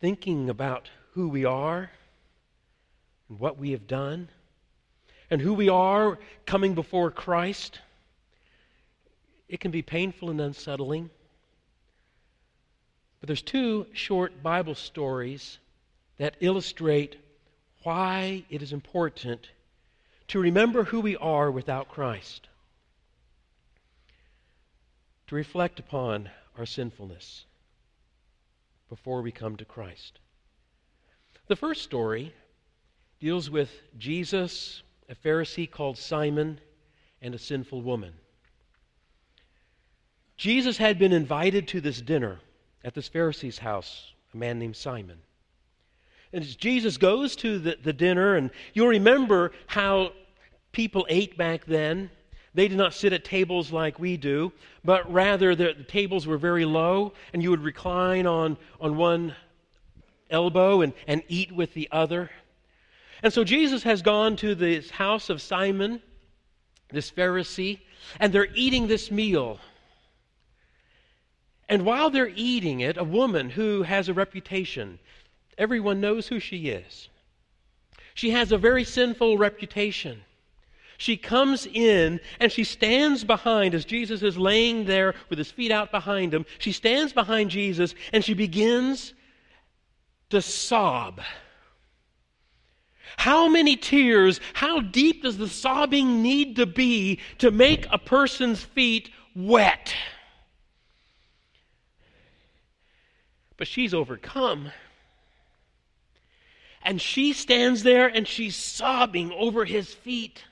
Thinking 0.00 0.48
about 0.48 0.88
who 1.12 1.28
we 1.28 1.44
are 1.44 1.90
and 3.28 3.38
what 3.38 3.58
we 3.58 3.72
have 3.72 3.86
done 3.86 4.28
and 5.30 5.40
who 5.40 5.52
we 5.52 5.68
are 5.68 6.18
coming 6.46 6.74
before 6.74 7.10
Christ, 7.10 7.80
it 9.48 9.60
can 9.60 9.70
be 9.70 9.82
painful 9.82 10.30
and 10.30 10.40
unsettling. 10.40 11.10
But 13.20 13.26
there's 13.26 13.42
two 13.42 13.86
short 13.92 14.42
Bible 14.42 14.74
stories 14.74 15.58
that 16.18 16.36
illustrate 16.40 17.16
why 17.82 18.44
it 18.50 18.62
is 18.62 18.72
important 18.72 19.50
to 20.28 20.38
remember 20.38 20.84
who 20.84 21.00
we 21.00 21.16
are 21.16 21.50
without 21.50 21.88
Christ, 21.88 22.48
to 25.26 25.34
reflect 25.34 25.80
upon 25.80 26.30
our 26.56 26.66
sinfulness 26.66 27.44
before 28.88 29.22
we 29.22 29.32
come 29.32 29.56
to 29.56 29.64
Christ. 29.64 30.18
The 31.46 31.56
first 31.56 31.82
story 31.82 32.34
deals 33.20 33.48
with 33.50 33.70
Jesus, 33.98 34.82
a 35.08 35.14
Pharisee 35.14 35.70
called 35.70 35.98
Simon, 35.98 36.60
and 37.22 37.34
a 37.34 37.38
sinful 37.38 37.82
woman. 37.82 38.12
Jesus 40.36 40.76
had 40.76 40.98
been 40.98 41.12
invited 41.12 41.66
to 41.68 41.80
this 41.80 42.00
dinner 42.00 42.38
at 42.84 42.94
this 42.94 43.08
Pharisee's 43.08 43.58
house, 43.58 44.12
a 44.34 44.36
man 44.36 44.58
named 44.58 44.76
Simon. 44.76 45.18
And 46.32 46.44
as 46.44 46.56
Jesus 46.56 46.96
goes 46.96 47.36
to 47.36 47.58
the, 47.58 47.78
the 47.82 47.92
dinner, 47.92 48.36
and 48.36 48.50
you'll 48.74 48.88
remember 48.88 49.52
how 49.66 50.12
people 50.72 51.06
ate 51.08 51.36
back 51.36 51.64
then. 51.64 52.10
They 52.54 52.68
did 52.68 52.78
not 52.78 52.94
sit 52.94 53.12
at 53.12 53.24
tables 53.24 53.72
like 53.72 53.98
we 53.98 54.16
do, 54.16 54.52
but 54.84 55.10
rather 55.12 55.54
the, 55.54 55.74
the 55.76 55.84
tables 55.84 56.26
were 56.26 56.38
very 56.38 56.64
low, 56.64 57.12
and 57.32 57.42
you 57.42 57.50
would 57.50 57.62
recline 57.62 58.26
on, 58.26 58.56
on 58.80 58.96
one 58.96 59.34
elbow 60.30 60.82
and, 60.82 60.92
and 61.06 61.22
eat 61.28 61.52
with 61.52 61.74
the 61.74 61.88
other. 61.92 62.30
And 63.22 63.32
so 63.32 63.44
Jesus 63.44 63.82
has 63.82 64.02
gone 64.02 64.36
to 64.36 64.54
this 64.54 64.90
house 64.90 65.30
of 65.30 65.42
Simon, 65.42 66.00
this 66.90 67.10
Pharisee, 67.10 67.80
and 68.20 68.32
they're 68.32 68.48
eating 68.54 68.86
this 68.86 69.10
meal. 69.10 69.58
And 71.68 71.84
while 71.84 72.10
they're 72.10 72.32
eating 72.34 72.80
it, 72.80 72.96
a 72.96 73.04
woman 73.04 73.50
who 73.50 73.82
has 73.82 74.08
a 74.08 74.14
reputation, 74.14 74.98
everyone 75.58 76.00
knows 76.00 76.28
who 76.28 76.40
she 76.40 76.68
is. 76.68 77.08
She 78.14 78.30
has 78.30 78.52
a 78.52 78.58
very 78.58 78.84
sinful 78.84 79.38
reputation. 79.38 80.22
She 80.96 81.16
comes 81.16 81.66
in 81.66 82.20
and 82.40 82.50
she 82.50 82.64
stands 82.64 83.22
behind, 83.22 83.74
as 83.74 83.84
Jesus 83.84 84.22
is 84.22 84.36
laying 84.36 84.84
there 84.84 85.14
with 85.28 85.38
his 85.38 85.50
feet 85.50 85.70
out 85.70 85.92
behind 85.92 86.34
him, 86.34 86.44
she 86.58 86.72
stands 86.72 87.12
behind 87.12 87.50
Jesus 87.50 87.94
and 88.12 88.24
she 88.24 88.34
begins 88.34 89.14
to 90.30 90.42
sob. 90.42 91.20
How 93.16 93.48
many 93.48 93.76
tears, 93.76 94.40
how 94.54 94.80
deep 94.80 95.22
does 95.22 95.38
the 95.38 95.48
sobbing 95.48 96.22
need 96.22 96.56
to 96.56 96.66
be 96.66 97.20
to 97.38 97.50
make 97.50 97.86
a 97.90 97.98
person's 97.98 98.62
feet 98.62 99.10
wet? 99.36 99.94
But 103.58 103.66
she's 103.66 103.92
overcome. 103.92 104.72
And 106.82 106.98
she 107.00 107.34
stands 107.34 107.82
there 107.82 108.06
and 108.06 108.26
she's 108.26 108.56
sobbing 108.56 109.30
over 109.32 109.66
his 109.66 109.92
feet. 109.92 110.44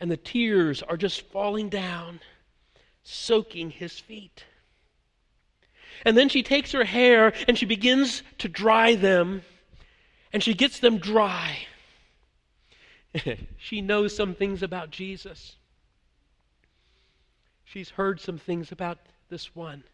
And 0.00 0.10
the 0.10 0.16
tears 0.16 0.82
are 0.82 0.96
just 0.96 1.20
falling 1.28 1.68
down, 1.68 2.18
soaking 3.04 3.70
his 3.70 4.00
feet. 4.00 4.44
And 6.04 6.18
then 6.18 6.28
she 6.28 6.42
takes 6.42 6.72
her 6.72 6.84
hair 6.84 7.32
and 7.46 7.56
she 7.56 7.66
begins 7.66 8.22
to 8.38 8.48
dry 8.48 8.94
them, 8.94 9.42
and 10.32 10.42
she 10.42 10.54
gets 10.54 10.80
them 10.80 10.98
dry. 10.98 11.66
she 13.56 13.80
knows 13.80 14.14
some 14.14 14.34
things 14.34 14.62
about 14.62 14.90
Jesus. 14.90 15.56
She's 17.64 17.90
heard 17.90 18.20
some 18.20 18.38
things 18.38 18.72
about 18.72 18.98
this 19.30 19.54
one. 19.54 19.84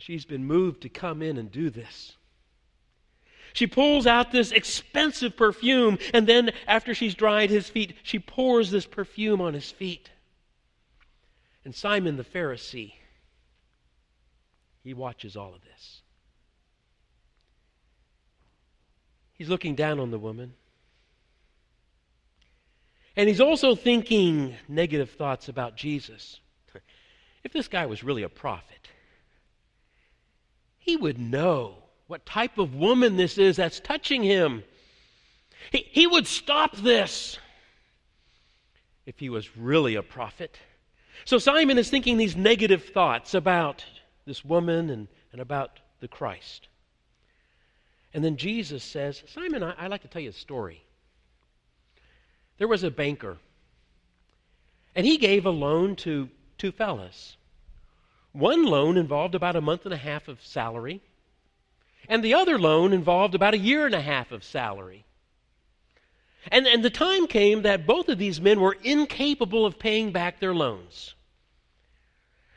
She's 0.00 0.24
been 0.24 0.44
moved 0.44 0.82
to 0.82 0.88
come 0.88 1.22
in 1.22 1.36
and 1.36 1.50
do 1.50 1.70
this. 1.70 2.16
She 3.52 3.66
pulls 3.66 4.06
out 4.06 4.30
this 4.30 4.52
expensive 4.52 5.36
perfume, 5.36 5.98
and 6.14 6.26
then 6.26 6.52
after 6.66 6.94
she's 6.94 7.14
dried 7.14 7.50
his 7.50 7.68
feet, 7.68 7.94
she 8.02 8.18
pours 8.18 8.70
this 8.70 8.86
perfume 8.86 9.40
on 9.40 9.54
his 9.54 9.70
feet. 9.70 10.10
And 11.64 11.74
Simon 11.74 12.16
the 12.16 12.24
Pharisee 12.24 12.92
he 14.82 14.94
watches 14.94 15.36
all 15.36 15.54
of 15.54 15.62
this. 15.62 16.02
He's 19.34 19.48
looking 19.48 19.74
down 19.74 20.00
on 20.00 20.10
the 20.10 20.18
woman. 20.18 20.54
And 23.16 23.28
he's 23.28 23.40
also 23.40 23.74
thinking 23.74 24.54
negative 24.68 25.10
thoughts 25.10 25.48
about 25.48 25.76
Jesus. 25.76 26.40
If 27.42 27.54
this 27.54 27.68
guy 27.68 27.86
was 27.86 28.04
really 28.04 28.22
a 28.22 28.28
prophet, 28.28 28.79
he 30.80 30.96
would 30.96 31.18
know 31.18 31.76
what 32.08 32.26
type 32.26 32.58
of 32.58 32.74
woman 32.74 33.16
this 33.16 33.38
is 33.38 33.56
that's 33.56 33.78
touching 33.78 34.24
him. 34.24 34.64
He, 35.70 35.86
he 35.88 36.06
would 36.06 36.26
stop 36.26 36.76
this 36.76 37.38
if 39.06 39.18
he 39.18 39.28
was 39.28 39.56
really 39.56 39.94
a 39.94 40.02
prophet. 40.02 40.58
So 41.24 41.38
Simon 41.38 41.78
is 41.78 41.90
thinking 41.90 42.16
these 42.16 42.34
negative 42.34 42.86
thoughts 42.86 43.34
about 43.34 43.84
this 44.26 44.44
woman 44.44 44.90
and, 44.90 45.06
and 45.32 45.40
about 45.40 45.78
the 46.00 46.08
Christ. 46.08 46.68
And 48.12 48.24
then 48.24 48.36
Jesus 48.36 48.82
says, 48.82 49.22
Simon, 49.26 49.62
I, 49.62 49.82
would 49.82 49.90
like 49.90 50.02
to 50.02 50.08
tell 50.08 50.22
you 50.22 50.30
a 50.30 50.32
story. 50.32 50.82
There 52.58 52.68
was 52.68 52.82
a 52.82 52.90
banker, 52.90 53.38
and 54.94 55.06
he 55.06 55.16
gave 55.16 55.46
a 55.46 55.50
loan 55.50 55.96
to 55.96 56.28
two 56.58 56.72
fellas. 56.72 57.36
One 58.32 58.64
loan 58.64 58.96
involved 58.96 59.34
about 59.34 59.56
a 59.56 59.60
month 59.60 59.84
and 59.84 59.94
a 59.94 59.98
half 59.98 60.28
of 60.28 60.44
salary, 60.44 61.00
and 62.08 62.22
the 62.22 62.34
other 62.34 62.58
loan 62.58 62.92
involved 62.92 63.34
about 63.34 63.54
a 63.54 63.58
year 63.58 63.86
and 63.86 63.94
a 63.94 64.00
half 64.00 64.32
of 64.32 64.44
salary. 64.44 65.04
And, 66.50 66.66
and 66.66 66.84
the 66.84 66.90
time 66.90 67.26
came 67.26 67.62
that 67.62 67.86
both 67.86 68.08
of 68.08 68.18
these 68.18 68.40
men 68.40 68.60
were 68.60 68.76
incapable 68.82 69.66
of 69.66 69.78
paying 69.78 70.10
back 70.12 70.40
their 70.40 70.54
loans. 70.54 71.14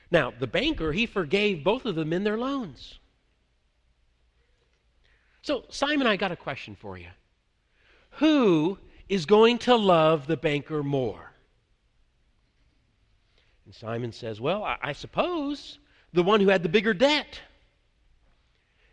Now, 0.09 0.31
the 0.31 0.47
banker, 0.47 0.93
he 0.93 1.05
forgave 1.05 1.63
both 1.63 1.86
of 1.86 1.95
them 1.95 2.13
in 2.13 2.23
their 2.23 2.38
loans. 2.38 2.99
So, 5.41 5.65
Simon, 5.69 6.07
I 6.07 6.15
got 6.15 6.31
a 6.31 6.38
question 6.38 6.75
for 6.75 6.97
you. 6.97 7.09
Who 8.12 8.77
is 9.09 9.25
going 9.25 9.57
to 9.59 9.75
love 9.75 10.27
the 10.27 10.38
banker 10.38 10.83
more? 10.83 11.33
And 13.65 13.73
Simon 13.73 14.12
says, 14.12 14.41
Well, 14.41 14.63
I, 14.63 14.78
I 14.82 14.93
suppose 14.93 15.80
the 16.13 16.23
one 16.23 16.39
who 16.39 16.49
had 16.49 16.63
the 16.63 16.69
bigger 16.69 16.93
debt. 16.93 17.39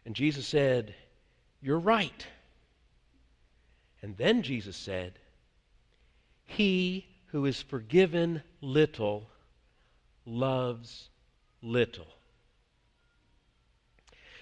And 0.04 0.14
Jesus 0.14 0.46
said, 0.46 0.94
You're 1.60 1.78
right. 1.78 2.26
And 4.02 4.16
then 4.16 4.42
Jesus 4.42 4.76
said, 4.76 5.18
He 6.46 7.06
who 7.26 7.46
is 7.46 7.62
forgiven 7.62 8.42
little 8.60 9.28
loves 10.24 11.08
little. 11.62 12.06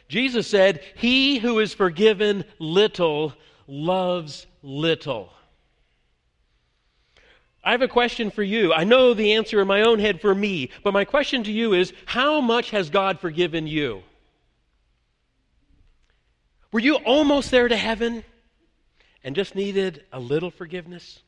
Jesus 0.08 0.46
said, 0.46 0.82
He 0.96 1.38
who 1.38 1.58
is 1.58 1.74
forgiven 1.74 2.44
little 2.58 3.34
loves 3.66 4.46
little. 4.62 5.30
I 7.62 7.72
have 7.72 7.82
a 7.82 7.88
question 7.88 8.30
for 8.30 8.42
you. 8.42 8.72
I 8.72 8.84
know 8.84 9.14
the 9.14 9.34
answer 9.34 9.60
in 9.60 9.68
my 9.68 9.82
own 9.82 9.98
head 9.98 10.20
for 10.20 10.34
me, 10.34 10.70
but 10.82 10.92
my 10.94 11.04
question 11.04 11.42
to 11.44 11.52
you 11.52 11.74
is 11.74 11.92
how 12.06 12.40
much 12.40 12.70
has 12.70 12.88
God 12.88 13.18
forgiven 13.18 13.66
you? 13.66 14.02
Were 16.72 16.80
you 16.80 16.96
almost 16.96 17.50
there 17.50 17.68
to 17.68 17.76
heaven 17.76 18.24
and 19.24 19.34
just 19.34 19.54
needed 19.54 20.04
a 20.12 20.20
little 20.20 20.50
forgiveness? 20.50 21.20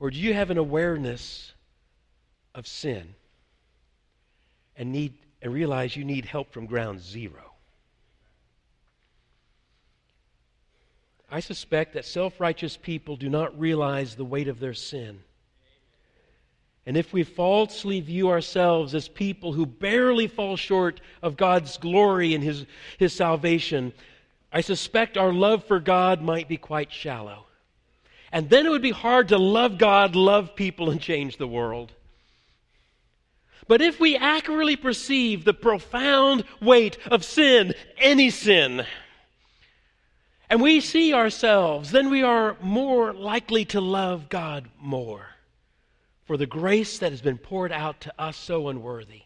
Or 0.00 0.10
do 0.10 0.18
you 0.18 0.34
have 0.34 0.50
an 0.50 0.58
awareness 0.58 1.52
of 2.54 2.66
sin 2.66 3.14
and 4.76 4.92
need 4.92 5.14
and 5.40 5.52
realize 5.52 5.96
you 5.96 6.04
need 6.04 6.24
help 6.24 6.52
from 6.52 6.66
ground 6.66 7.00
zero? 7.00 7.53
I 11.30 11.40
suspect 11.40 11.94
that 11.94 12.04
self 12.04 12.40
righteous 12.40 12.76
people 12.76 13.16
do 13.16 13.28
not 13.28 13.58
realize 13.58 14.14
the 14.14 14.24
weight 14.24 14.48
of 14.48 14.60
their 14.60 14.74
sin. 14.74 15.20
And 16.86 16.96
if 16.96 17.12
we 17.12 17.22
falsely 17.22 18.00
view 18.00 18.28
ourselves 18.28 18.94
as 18.94 19.08
people 19.08 19.52
who 19.52 19.64
barely 19.64 20.26
fall 20.26 20.56
short 20.56 21.00
of 21.22 21.36
God's 21.36 21.78
glory 21.78 22.34
and 22.34 22.44
His, 22.44 22.66
His 22.98 23.14
salvation, 23.14 23.92
I 24.52 24.60
suspect 24.60 25.16
our 25.16 25.32
love 25.32 25.64
for 25.64 25.80
God 25.80 26.20
might 26.20 26.48
be 26.48 26.58
quite 26.58 26.92
shallow. 26.92 27.46
And 28.30 28.50
then 28.50 28.66
it 28.66 28.70
would 28.70 28.82
be 28.82 28.90
hard 28.90 29.28
to 29.28 29.38
love 29.38 29.78
God, 29.78 30.14
love 30.14 30.54
people, 30.54 30.90
and 30.90 31.00
change 31.00 31.36
the 31.36 31.48
world. 31.48 31.92
But 33.66 33.80
if 33.80 33.98
we 33.98 34.16
accurately 34.16 34.76
perceive 34.76 35.44
the 35.44 35.54
profound 35.54 36.44
weight 36.60 36.98
of 37.06 37.24
sin, 37.24 37.72
any 37.96 38.28
sin, 38.30 38.84
and 40.54 40.62
we 40.62 40.80
see 40.80 41.12
ourselves, 41.12 41.90
then 41.90 42.10
we 42.10 42.22
are 42.22 42.56
more 42.60 43.12
likely 43.12 43.64
to 43.64 43.80
love 43.80 44.28
God 44.28 44.68
more 44.80 45.26
for 46.26 46.36
the 46.36 46.46
grace 46.46 47.00
that 47.00 47.10
has 47.10 47.20
been 47.20 47.38
poured 47.38 47.72
out 47.72 48.02
to 48.02 48.14
us 48.20 48.36
so 48.36 48.68
unworthy. 48.68 49.22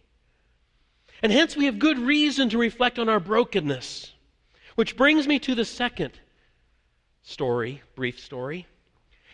And 1.23 1.31
hence 1.31 1.55
we 1.55 1.67
have 1.67 1.79
good 1.79 1.99
reason 1.99 2.49
to 2.49 2.57
reflect 2.57 2.99
on 2.99 3.11
our 3.11 3.21
brokenness. 3.21 4.11
Which 4.75 4.97
brings 4.97 5.29
me 5.29 5.39
to 5.41 5.55
the 5.55 5.67
second 5.67 6.13
story, 7.21 7.83
brief 7.95 8.19
story. 8.19 8.67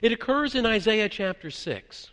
It 0.03 0.11
occurs 0.11 0.57
in 0.57 0.67
Isaiah 0.67 1.09
chapter 1.09 1.49
6. 1.49 2.11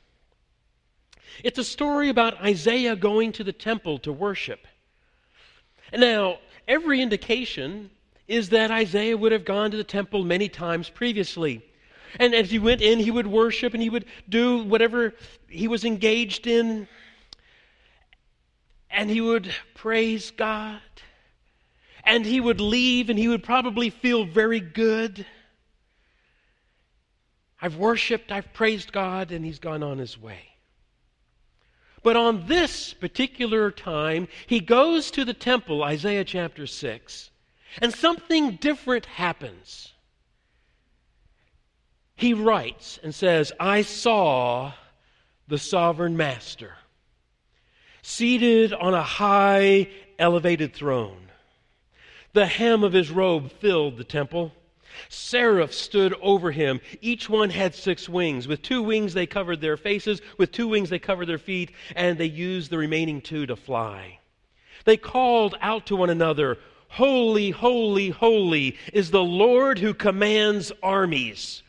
It's 1.43 1.57
a 1.57 1.63
story 1.63 2.09
about 2.09 2.39
Isaiah 2.39 2.95
going 2.95 3.31
to 3.31 3.43
the 3.43 3.51
temple 3.51 3.97
to 3.97 4.13
worship. 4.13 4.67
Now, 5.91 6.37
every 6.67 7.01
indication 7.01 7.89
is 8.31 8.47
that 8.49 8.71
Isaiah 8.71 9.17
would 9.17 9.33
have 9.33 9.43
gone 9.43 9.71
to 9.71 9.77
the 9.77 9.83
temple 9.83 10.23
many 10.23 10.47
times 10.47 10.89
previously. 10.89 11.61
And 12.17 12.33
as 12.33 12.49
he 12.49 12.59
went 12.59 12.81
in, 12.81 12.97
he 12.97 13.11
would 13.11 13.27
worship 13.27 13.73
and 13.73 13.83
he 13.83 13.89
would 13.89 14.05
do 14.29 14.63
whatever 14.63 15.13
he 15.49 15.67
was 15.67 15.83
engaged 15.83 16.47
in. 16.47 16.87
And 18.89 19.09
he 19.09 19.19
would 19.19 19.53
praise 19.73 20.31
God. 20.31 20.79
And 22.05 22.25
he 22.25 22.39
would 22.39 22.61
leave 22.61 23.09
and 23.09 23.19
he 23.19 23.27
would 23.27 23.43
probably 23.43 23.89
feel 23.89 24.23
very 24.23 24.61
good. 24.61 25.25
I've 27.61 27.75
worshiped, 27.75 28.31
I've 28.31 28.53
praised 28.53 28.93
God, 28.93 29.33
and 29.33 29.43
he's 29.43 29.59
gone 29.59 29.83
on 29.83 29.97
his 29.97 30.17
way. 30.17 30.51
But 32.01 32.15
on 32.15 32.47
this 32.47 32.93
particular 32.93 33.71
time, 33.71 34.29
he 34.47 34.61
goes 34.61 35.11
to 35.11 35.25
the 35.25 35.33
temple, 35.33 35.83
Isaiah 35.83 36.23
chapter 36.23 36.65
6, 36.65 37.30
and 37.79 37.93
something 37.93 38.57
different 38.57 39.05
happens. 39.05 39.93
He 42.15 42.33
writes 42.33 42.99
and 43.03 43.13
says, 43.15 43.51
I 43.59 43.81
saw 43.81 44.73
the 45.47 45.57
sovereign 45.57 46.17
master 46.17 46.75
seated 48.01 48.73
on 48.73 48.93
a 48.93 49.03
high, 49.03 49.89
elevated 50.17 50.73
throne. 50.73 51.29
The 52.33 52.45
hem 52.45 52.83
of 52.83 52.93
his 52.93 53.11
robe 53.11 53.51
filled 53.51 53.97
the 53.97 54.03
temple. 54.03 54.53
Seraphs 55.09 55.77
stood 55.77 56.13
over 56.21 56.51
him. 56.51 56.81
Each 57.01 57.29
one 57.29 57.49
had 57.49 57.75
six 57.75 58.09
wings. 58.09 58.47
With 58.47 58.61
two 58.61 58.81
wings 58.81 59.13
they 59.13 59.25
covered 59.25 59.61
their 59.61 59.77
faces, 59.77 60.21
with 60.37 60.51
two 60.51 60.67
wings 60.67 60.89
they 60.89 60.99
covered 60.99 61.27
their 61.27 61.37
feet, 61.37 61.71
and 61.95 62.17
they 62.17 62.25
used 62.25 62.71
the 62.71 62.77
remaining 62.77 63.21
two 63.21 63.45
to 63.45 63.55
fly. 63.55 64.19
They 64.85 64.97
called 64.97 65.55
out 65.61 65.85
to 65.87 65.95
one 65.95 66.09
another, 66.09 66.57
Holy, 66.91 67.51
holy, 67.51 68.09
holy 68.09 68.77
is 68.91 69.11
the 69.11 69.23
Lord 69.23 69.79
who 69.79 69.93
commands 69.93 70.73
armies. 70.83 71.63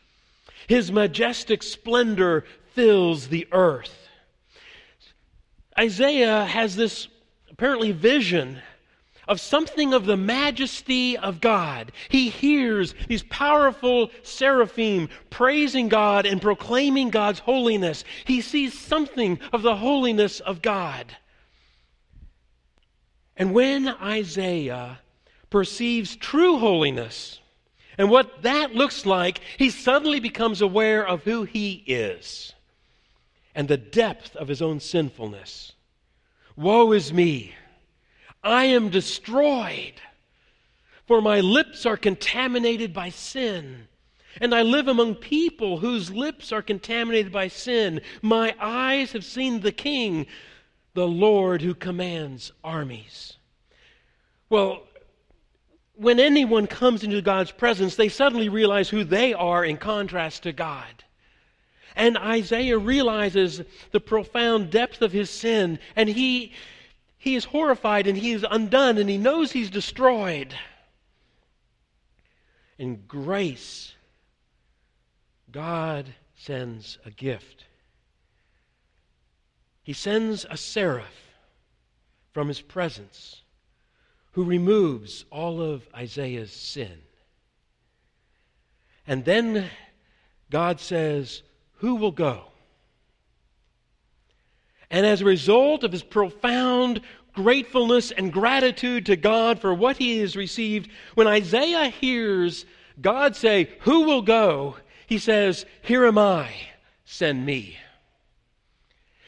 His 0.66 0.90
majestic 0.90 1.62
splendor 1.62 2.44
fills 2.74 3.28
the 3.28 3.46
earth. 3.52 4.08
Isaiah 5.78 6.44
has 6.44 6.74
this 6.74 7.06
apparently 7.48 7.92
vision 7.92 8.60
of 9.28 9.40
something 9.40 9.94
of 9.94 10.06
the 10.06 10.16
majesty 10.16 11.16
of 11.16 11.40
God. 11.40 11.92
He 12.08 12.28
hears 12.28 12.92
these 13.06 13.22
powerful 13.22 14.10
seraphim 14.24 15.08
praising 15.30 15.88
God 15.88 16.26
and 16.26 16.42
proclaiming 16.42 17.10
God's 17.10 17.38
holiness. 17.38 18.02
He 18.24 18.40
sees 18.40 18.76
something 18.76 19.38
of 19.52 19.62
the 19.62 19.76
holiness 19.76 20.40
of 20.40 20.62
God. 20.62 21.16
And 23.36 23.54
when 23.54 23.86
Isaiah 23.88 24.98
perceives 25.52 26.16
true 26.16 26.58
holiness 26.58 27.38
and 27.98 28.10
what 28.10 28.42
that 28.42 28.74
looks 28.74 29.04
like, 29.04 29.40
he 29.58 29.70
suddenly 29.70 30.18
becomes 30.18 30.62
aware 30.62 31.06
of 31.06 31.22
who 31.24 31.44
he 31.44 31.84
is 31.86 32.54
and 33.54 33.68
the 33.68 33.76
depth 33.76 34.34
of 34.34 34.48
his 34.48 34.62
own 34.62 34.80
sinfulness. 34.80 35.72
Woe 36.56 36.92
is 36.92 37.12
me! 37.12 37.54
I 38.42 38.64
am 38.64 38.88
destroyed, 38.88 40.00
for 41.06 41.20
my 41.20 41.40
lips 41.40 41.84
are 41.86 41.96
contaminated 41.96 42.92
by 42.92 43.10
sin. 43.10 43.88
And 44.40 44.54
I 44.54 44.62
live 44.62 44.88
among 44.88 45.16
people 45.16 45.78
whose 45.78 46.10
lips 46.10 46.50
are 46.50 46.62
contaminated 46.62 47.30
by 47.30 47.48
sin. 47.48 48.00
My 48.22 48.54
eyes 48.58 49.12
have 49.12 49.24
seen 49.24 49.60
the 49.60 49.70
King, 49.70 50.26
the 50.94 51.06
Lord 51.06 51.60
who 51.60 51.74
commands 51.74 52.52
armies. 52.64 53.34
Well, 54.48 54.84
when 56.02 56.18
anyone 56.18 56.66
comes 56.66 57.04
into 57.04 57.22
God's 57.22 57.52
presence, 57.52 57.94
they 57.94 58.08
suddenly 58.08 58.48
realize 58.48 58.88
who 58.88 59.04
they 59.04 59.32
are 59.32 59.64
in 59.64 59.76
contrast 59.76 60.42
to 60.42 60.52
God. 60.52 61.04
And 61.94 62.18
Isaiah 62.18 62.78
realizes 62.78 63.62
the 63.92 64.00
profound 64.00 64.70
depth 64.70 65.00
of 65.00 65.12
his 65.12 65.30
sin, 65.30 65.78
and 65.94 66.08
he, 66.08 66.52
he 67.18 67.36
is 67.36 67.44
horrified 67.44 68.06
and 68.06 68.18
he 68.18 68.32
is 68.32 68.44
undone, 68.50 68.98
and 68.98 69.08
he 69.08 69.18
knows 69.18 69.52
he's 69.52 69.70
destroyed. 69.70 70.54
In 72.78 73.04
grace, 73.06 73.94
God 75.52 76.06
sends 76.34 76.98
a 77.04 77.10
gift. 77.10 77.66
He 79.84 79.92
sends 79.92 80.46
a 80.50 80.56
seraph 80.56 81.36
from 82.32 82.48
his 82.48 82.60
presence 82.60 83.41
who 84.32 84.44
removes 84.44 85.24
all 85.30 85.60
of 85.60 85.86
Isaiah's 85.94 86.52
sin. 86.52 86.98
And 89.06 89.24
then 89.24 89.68
God 90.50 90.80
says, 90.80 91.42
who 91.76 91.96
will 91.96 92.12
go? 92.12 92.44
And 94.90 95.06
as 95.06 95.20
a 95.20 95.26
result 95.26 95.84
of 95.84 95.92
his 95.92 96.02
profound 96.02 97.00
gratefulness 97.34 98.10
and 98.10 98.32
gratitude 98.32 99.06
to 99.06 99.16
God 99.16 99.58
for 99.58 99.72
what 99.72 99.96
he 99.96 100.18
has 100.18 100.36
received, 100.36 100.90
when 101.14 101.26
Isaiah 101.26 101.88
hears 101.88 102.66
God 103.00 103.34
say, 103.36 103.70
Who 103.80 104.02
will 104.02 104.22
go? 104.22 104.76
he 105.06 105.18
says, 105.18 105.66
Here 105.82 106.06
am 106.06 106.18
I, 106.18 106.52
send 107.04 107.44
me. 107.44 107.76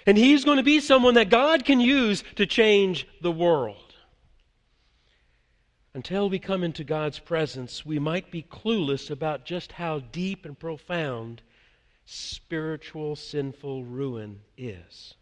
And 0.07 0.17
he's 0.19 0.45
going 0.45 0.59
to 0.59 0.62
be 0.62 0.81
someone 0.81 1.14
that 1.14 1.31
God 1.31 1.64
can 1.64 1.81
use 1.81 2.23
to 2.37 2.47
change 2.47 3.07
the 3.21 3.33
world. 3.33 3.84
Until 5.94 6.28
we 6.28 6.40
come 6.40 6.64
into 6.64 6.83
God's 6.83 7.20
presence, 7.20 7.87
we 7.87 8.00
might 8.00 8.33
be 8.33 8.42
clueless 8.42 9.11
about 9.11 9.44
just 9.44 9.70
how 9.72 10.00
deep 10.00 10.44
and 10.44 10.59
profound 10.59 11.40
spiritual 12.04 13.14
sinful 13.14 13.85
ruin 13.85 14.40
is. 14.59 15.14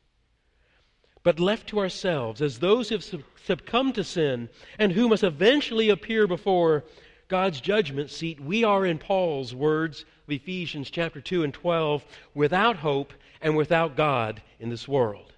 But 1.23 1.39
left 1.39 1.69
to 1.69 1.79
ourselves, 1.79 2.41
as 2.41 2.59
those 2.59 2.89
who 2.89 2.97
have 2.97 3.25
succumbed 3.45 3.97
to 3.97 4.05
sin 4.05 4.49
and 4.79 4.93
who 4.93 5.11
must 5.11 5.23
eventually 5.23 5.91
appear 5.91 6.27
before 6.27 6.85
God's 7.29 7.61
judgment 7.61 8.11
seat, 8.11 8.41
we 8.41 8.65
are, 8.65 8.85
in 8.87 8.99
Paul's 8.99 9.55
words 9.55 10.07
of 10.27 10.33
Ephesians 10.33 10.91
chapter 10.91 11.21
2 11.21 11.45
and 11.45 11.53
12, 11.55 12.05
without 12.35 12.77
hope 12.77 13.13
and 13.43 13.57
without 13.57 13.95
God 13.95 14.43
in 14.59 14.71
this 14.71 14.89
world. 14.89 15.33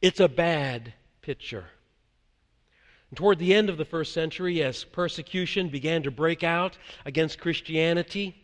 It's 0.00 0.20
a 0.20 0.28
bad 0.28 0.94
picture. 1.20 1.66
And 3.10 3.16
toward 3.16 3.38
the 3.38 3.54
end 3.54 3.68
of 3.68 3.76
the 3.76 3.84
first 3.84 4.12
century, 4.12 4.62
as 4.62 4.84
persecution 4.84 5.68
began 5.68 6.02
to 6.02 6.10
break 6.10 6.42
out 6.42 6.76
against 7.04 7.38
Christianity, 7.38 8.34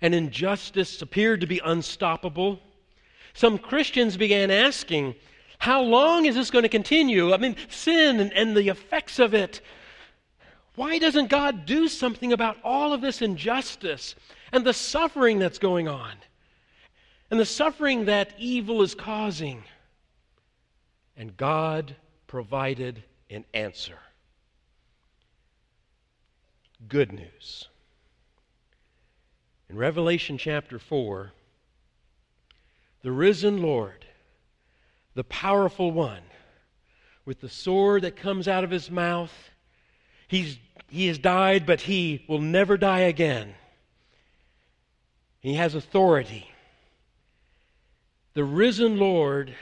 and 0.00 0.14
injustice 0.14 1.02
appeared 1.02 1.40
to 1.40 1.46
be 1.46 1.60
unstoppable, 1.64 2.60
some 3.34 3.58
Christians 3.58 4.16
began 4.16 4.50
asking, 4.50 5.14
How 5.58 5.82
long 5.82 6.26
is 6.26 6.34
this 6.34 6.50
going 6.50 6.62
to 6.62 6.68
continue? 6.68 7.32
I 7.32 7.36
mean, 7.36 7.56
sin 7.68 8.20
and, 8.20 8.32
and 8.32 8.56
the 8.56 8.68
effects 8.68 9.18
of 9.18 9.34
it. 9.34 9.60
Why 10.74 10.98
doesn't 10.98 11.28
God 11.28 11.66
do 11.66 11.88
something 11.88 12.32
about 12.32 12.56
all 12.62 12.92
of 12.92 13.00
this 13.00 13.20
injustice 13.20 14.14
and 14.52 14.64
the 14.64 14.72
suffering 14.72 15.38
that's 15.40 15.58
going 15.58 15.88
on? 15.88 16.12
And 17.30 17.38
the 17.38 17.44
suffering 17.44 18.06
that 18.06 18.32
evil 18.38 18.82
is 18.82 18.94
causing. 18.94 19.64
And 21.16 21.36
God 21.36 21.96
provided 22.28 23.02
an 23.30 23.44
answer. 23.52 23.98
Good 26.86 27.12
news. 27.12 27.68
In 29.68 29.76
Revelation 29.76 30.38
chapter 30.38 30.78
4, 30.78 31.32
the 33.02 33.12
risen 33.12 33.60
Lord, 33.60 34.06
the 35.14 35.24
powerful 35.24 35.90
one, 35.90 36.22
with 37.24 37.40
the 37.40 37.48
sword 37.48 38.02
that 38.02 38.16
comes 38.16 38.48
out 38.48 38.64
of 38.64 38.70
his 38.70 38.90
mouth, 38.90 39.32
he's, 40.28 40.58
he 40.88 41.08
has 41.08 41.18
died, 41.18 41.66
but 41.66 41.82
he 41.82 42.24
will 42.28 42.40
never 42.40 42.78
die 42.78 43.00
again. 43.00 43.54
He 45.40 45.54
has 45.54 45.74
authority. 45.74 46.50
The 48.32 48.44
risen 48.44 48.96
Lord 48.98 49.54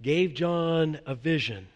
gave 0.00 0.34
John 0.34 1.00
a 1.04 1.14
vision, 1.14 1.68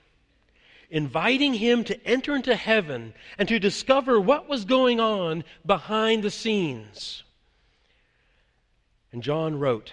inviting 0.90 1.54
him 1.54 1.84
to 1.84 2.06
enter 2.06 2.34
into 2.34 2.54
heaven 2.54 3.14
and 3.38 3.48
to 3.48 3.58
discover 3.58 4.20
what 4.20 4.48
was 4.48 4.64
going 4.64 5.00
on 5.00 5.44
behind 5.64 6.22
the 6.22 6.30
scenes. 6.30 7.22
And 9.12 9.22
John 9.22 9.58
wrote, 9.58 9.92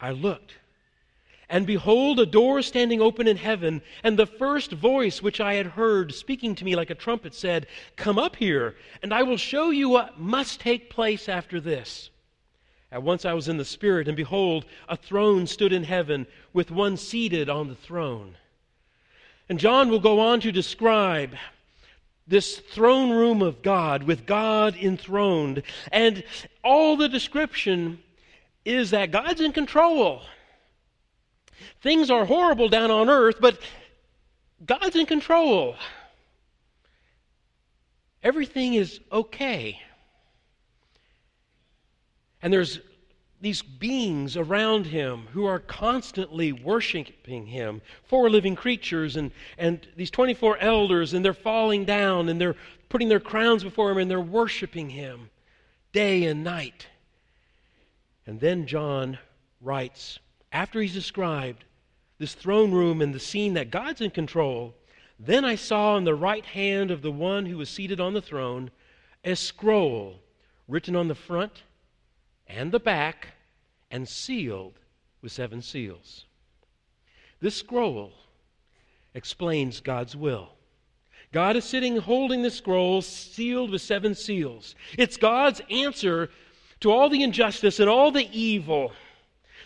I 0.00 0.10
looked, 0.12 0.54
and 1.48 1.66
behold, 1.66 2.20
a 2.20 2.26
door 2.26 2.62
standing 2.62 3.00
open 3.00 3.26
in 3.26 3.36
heaven, 3.36 3.82
and 4.04 4.16
the 4.16 4.26
first 4.26 4.70
voice 4.70 5.20
which 5.20 5.40
I 5.40 5.54
had 5.54 5.66
heard 5.66 6.14
speaking 6.14 6.54
to 6.54 6.64
me 6.64 6.76
like 6.76 6.90
a 6.90 6.94
trumpet 6.94 7.34
said, 7.34 7.66
Come 7.96 8.18
up 8.18 8.36
here, 8.36 8.76
and 9.02 9.12
I 9.12 9.24
will 9.24 9.36
show 9.36 9.70
you 9.70 9.88
what 9.88 10.18
must 10.18 10.60
take 10.60 10.90
place 10.90 11.28
after 11.28 11.60
this. 11.60 12.10
At 12.92 13.02
once 13.02 13.24
I 13.24 13.34
was 13.34 13.48
in 13.48 13.56
the 13.56 13.64
Spirit, 13.64 14.06
and 14.06 14.16
behold, 14.16 14.64
a 14.88 14.96
throne 14.96 15.46
stood 15.46 15.72
in 15.72 15.84
heaven, 15.84 16.26
with 16.52 16.70
one 16.70 16.96
seated 16.96 17.48
on 17.48 17.68
the 17.68 17.74
throne. 17.74 18.36
And 19.50 19.58
John 19.58 19.90
will 19.90 19.98
go 19.98 20.20
on 20.20 20.38
to 20.42 20.52
describe 20.52 21.34
this 22.24 22.56
throne 22.56 23.10
room 23.10 23.42
of 23.42 23.62
God, 23.62 24.04
with 24.04 24.24
God 24.24 24.76
enthroned. 24.76 25.64
And 25.90 26.22
all 26.62 26.96
the 26.96 27.08
description 27.08 27.98
is 28.64 28.92
that 28.92 29.10
God's 29.10 29.40
in 29.40 29.50
control. 29.50 30.22
Things 31.82 32.12
are 32.12 32.24
horrible 32.24 32.68
down 32.68 32.92
on 32.92 33.10
earth, 33.10 33.38
but 33.40 33.58
God's 34.64 34.94
in 34.94 35.06
control. 35.06 35.74
Everything 38.22 38.74
is 38.74 39.00
okay. 39.10 39.80
And 42.40 42.52
there's 42.52 42.78
these 43.40 43.62
beings 43.62 44.36
around 44.36 44.86
him 44.86 45.26
who 45.32 45.46
are 45.46 45.58
constantly 45.58 46.52
worshiping 46.52 47.46
him 47.46 47.80
four 48.04 48.28
living 48.28 48.54
creatures 48.54 49.16
and, 49.16 49.30
and 49.56 49.86
these 49.96 50.10
24 50.10 50.58
elders 50.58 51.14
and 51.14 51.24
they're 51.24 51.32
falling 51.32 51.84
down 51.84 52.28
and 52.28 52.40
they're 52.40 52.56
putting 52.88 53.08
their 53.08 53.20
crowns 53.20 53.64
before 53.64 53.90
him 53.90 53.98
and 53.98 54.10
they're 54.10 54.20
worshiping 54.20 54.90
him 54.90 55.30
day 55.92 56.24
and 56.24 56.44
night. 56.44 56.86
And 58.26 58.38
then 58.38 58.66
john 58.66 59.18
writes 59.60 60.18
after 60.52 60.80
he's 60.80 60.94
described 60.94 61.64
this 62.18 62.34
throne 62.34 62.72
room 62.72 63.00
and 63.00 63.14
the 63.14 63.20
scene 63.20 63.54
that 63.54 63.70
god's 63.70 64.00
in 64.00 64.10
control 64.10 64.74
then 65.18 65.44
i 65.44 65.54
saw 65.54 65.96
in 65.96 66.04
the 66.04 66.14
right 66.14 66.46
hand 66.46 66.90
of 66.90 67.02
the 67.02 67.10
one 67.10 67.44
who 67.46 67.58
was 67.58 67.68
seated 67.68 68.00
on 68.00 68.14
the 68.14 68.22
throne 68.22 68.70
a 69.24 69.36
scroll 69.36 70.18
written 70.66 70.96
on 70.96 71.08
the 71.08 71.14
front 71.14 71.62
and 72.56 72.72
the 72.72 72.80
back 72.80 73.28
and 73.90 74.08
sealed 74.08 74.74
with 75.22 75.32
seven 75.32 75.62
seals. 75.62 76.24
This 77.40 77.56
scroll 77.56 78.12
explains 79.14 79.80
God's 79.80 80.16
will. 80.16 80.50
God 81.32 81.56
is 81.56 81.64
sitting 81.64 81.96
holding 81.96 82.42
the 82.42 82.50
scroll 82.50 83.02
sealed 83.02 83.70
with 83.70 83.82
seven 83.82 84.14
seals. 84.14 84.74
It's 84.98 85.16
God's 85.16 85.62
answer 85.70 86.30
to 86.80 86.90
all 86.90 87.08
the 87.08 87.22
injustice 87.22 87.78
and 87.78 87.88
all 87.88 88.10
the 88.10 88.28
evil. 88.32 88.92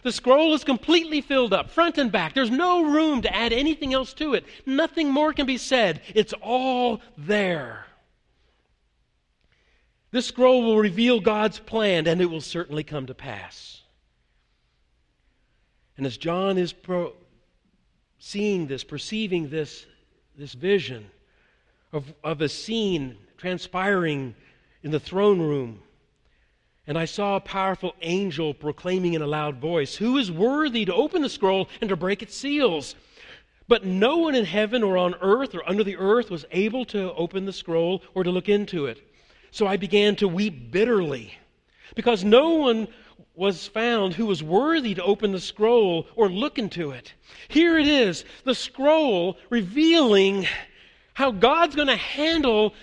The 0.02 0.12
scroll 0.12 0.52
is 0.52 0.64
completely 0.64 1.22
filled 1.22 1.54
up, 1.54 1.70
front 1.70 1.96
and 1.96 2.12
back. 2.12 2.34
There's 2.34 2.50
no 2.50 2.84
room 2.84 3.22
to 3.22 3.34
add 3.34 3.52
anything 3.52 3.94
else 3.94 4.12
to 4.14 4.34
it. 4.34 4.44
Nothing 4.66 5.10
more 5.10 5.32
can 5.32 5.46
be 5.46 5.56
said. 5.56 6.02
It's 6.14 6.34
all 6.42 7.00
there. 7.16 7.86
This 10.14 10.26
scroll 10.26 10.62
will 10.62 10.78
reveal 10.78 11.18
God's 11.18 11.58
plan, 11.58 12.06
and 12.06 12.20
it 12.20 12.26
will 12.26 12.40
certainly 12.40 12.84
come 12.84 13.06
to 13.06 13.14
pass. 13.14 13.82
And 15.96 16.06
as 16.06 16.16
John 16.16 16.56
is 16.56 16.72
pro- 16.72 17.14
seeing 18.20 18.68
this, 18.68 18.84
perceiving 18.84 19.50
this, 19.50 19.84
this 20.38 20.52
vision 20.52 21.10
of, 21.92 22.14
of 22.22 22.42
a 22.42 22.48
scene 22.48 23.16
transpiring 23.38 24.36
in 24.84 24.92
the 24.92 25.00
throne 25.00 25.40
room, 25.40 25.82
and 26.86 26.96
I 26.96 27.06
saw 27.06 27.34
a 27.34 27.40
powerful 27.40 27.96
angel 28.00 28.54
proclaiming 28.54 29.14
in 29.14 29.22
a 29.22 29.26
loud 29.26 29.56
voice, 29.56 29.96
Who 29.96 30.16
is 30.18 30.30
worthy 30.30 30.84
to 30.84 30.94
open 30.94 31.22
the 31.22 31.28
scroll 31.28 31.68
and 31.80 31.90
to 31.90 31.96
break 31.96 32.22
its 32.22 32.36
seals? 32.36 32.94
But 33.66 33.84
no 33.84 34.18
one 34.18 34.36
in 34.36 34.44
heaven 34.44 34.84
or 34.84 34.96
on 34.96 35.16
earth 35.20 35.56
or 35.56 35.68
under 35.68 35.82
the 35.82 35.96
earth 35.96 36.30
was 36.30 36.44
able 36.52 36.84
to 36.84 37.12
open 37.14 37.46
the 37.46 37.52
scroll 37.52 38.00
or 38.14 38.22
to 38.22 38.30
look 38.30 38.48
into 38.48 38.86
it. 38.86 39.10
So 39.54 39.68
I 39.68 39.76
began 39.76 40.16
to 40.16 40.26
weep 40.26 40.72
bitterly 40.72 41.32
because 41.94 42.24
no 42.24 42.54
one 42.54 42.88
was 43.36 43.68
found 43.68 44.12
who 44.12 44.26
was 44.26 44.42
worthy 44.42 44.96
to 44.96 45.04
open 45.04 45.30
the 45.30 45.38
scroll 45.38 46.08
or 46.16 46.28
look 46.28 46.58
into 46.58 46.90
it. 46.90 47.14
Here 47.46 47.78
it 47.78 47.86
is, 47.86 48.24
the 48.42 48.56
scroll 48.56 49.38
revealing 49.50 50.48
how 51.12 51.30
God's 51.30 51.76
going 51.76 51.86
to 51.86 51.94
handle 51.94 52.74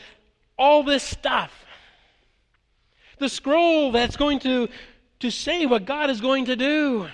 all 0.58 0.82
this 0.84 1.04
stuff. 1.04 1.52
The 3.18 3.28
scroll 3.28 3.92
that's 3.92 4.16
going 4.16 4.40
to, 4.40 4.70
to 5.20 5.30
say 5.30 5.66
what 5.66 5.84
God 5.84 6.10
is 6.10 6.22
going 6.22 6.46
to 6.46 6.56
do. 6.56 7.10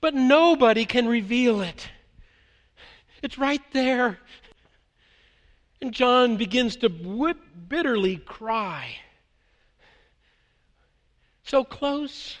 But 0.00 0.14
nobody 0.14 0.86
can 0.86 1.06
reveal 1.06 1.60
it. 1.60 1.86
It's 3.22 3.36
right 3.36 3.62
there. 3.74 4.18
And 5.82 5.92
John 5.92 6.36
begins 6.36 6.76
to 6.76 6.88
whip, 6.88 7.38
bitterly 7.68 8.16
cry. 8.18 8.98
So 11.42 11.64
close. 11.64 12.36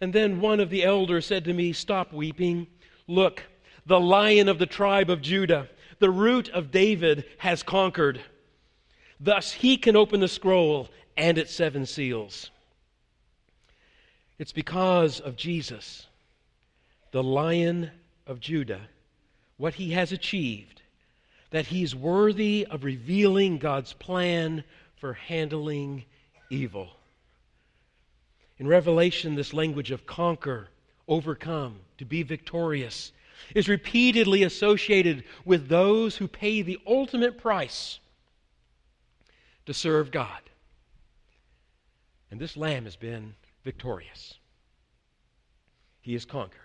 And 0.00 0.10
then 0.10 0.40
one 0.40 0.60
of 0.60 0.70
the 0.70 0.82
elders 0.82 1.26
said 1.26 1.44
to 1.44 1.52
me, 1.52 1.74
Stop 1.74 2.10
weeping. 2.10 2.68
Look, 3.06 3.42
the 3.84 4.00
lion 4.00 4.48
of 4.48 4.58
the 4.58 4.64
tribe 4.64 5.10
of 5.10 5.20
Judah, 5.20 5.68
the 5.98 6.10
root 6.10 6.48
of 6.48 6.70
David, 6.70 7.26
has 7.36 7.62
conquered. 7.62 8.18
Thus 9.20 9.52
he 9.52 9.76
can 9.76 9.94
open 9.94 10.20
the 10.20 10.26
scroll 10.28 10.88
and 11.18 11.36
its 11.36 11.54
seven 11.54 11.84
seals. 11.84 12.50
It's 14.38 14.52
because 14.52 15.20
of 15.20 15.36
Jesus, 15.36 16.06
the 17.10 17.22
lion 17.22 17.90
of 18.26 18.40
Judah, 18.40 18.88
what 19.58 19.74
he 19.74 19.90
has 19.90 20.12
achieved 20.12 20.80
that 21.54 21.68
he's 21.68 21.94
worthy 21.94 22.66
of 22.68 22.82
revealing 22.82 23.58
God's 23.58 23.92
plan 23.92 24.64
for 24.96 25.12
handling 25.12 26.04
evil. 26.50 26.88
In 28.58 28.66
Revelation, 28.66 29.36
this 29.36 29.54
language 29.54 29.92
of 29.92 30.04
conquer, 30.04 30.66
overcome, 31.06 31.76
to 31.98 32.04
be 32.04 32.24
victorious, 32.24 33.12
is 33.54 33.68
repeatedly 33.68 34.42
associated 34.42 35.22
with 35.44 35.68
those 35.68 36.16
who 36.16 36.26
pay 36.26 36.62
the 36.62 36.80
ultimate 36.88 37.38
price 37.38 38.00
to 39.66 39.72
serve 39.72 40.10
God. 40.10 40.42
And 42.32 42.40
this 42.40 42.56
lamb 42.56 42.82
has 42.82 42.96
been 42.96 43.32
victorious. 43.62 44.34
He 46.00 46.14
has 46.14 46.24
conquered. 46.24 46.63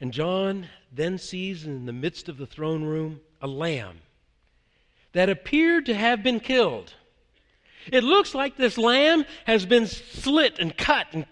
And 0.00 0.12
John 0.12 0.68
then 0.92 1.18
sees 1.18 1.64
in 1.64 1.86
the 1.86 1.92
midst 1.92 2.28
of 2.28 2.36
the 2.38 2.46
throne 2.46 2.84
room 2.84 3.20
a 3.42 3.46
lamb 3.46 4.00
that 5.12 5.28
appeared 5.28 5.86
to 5.86 5.94
have 5.94 6.22
been 6.22 6.40
killed. 6.40 6.94
It 7.90 8.04
looks 8.04 8.34
like 8.34 8.56
this 8.56 8.78
lamb 8.78 9.24
has 9.46 9.64
been 9.66 9.86
slit 9.86 10.58
and 10.58 10.76
cut, 10.76 11.06
and, 11.12 11.26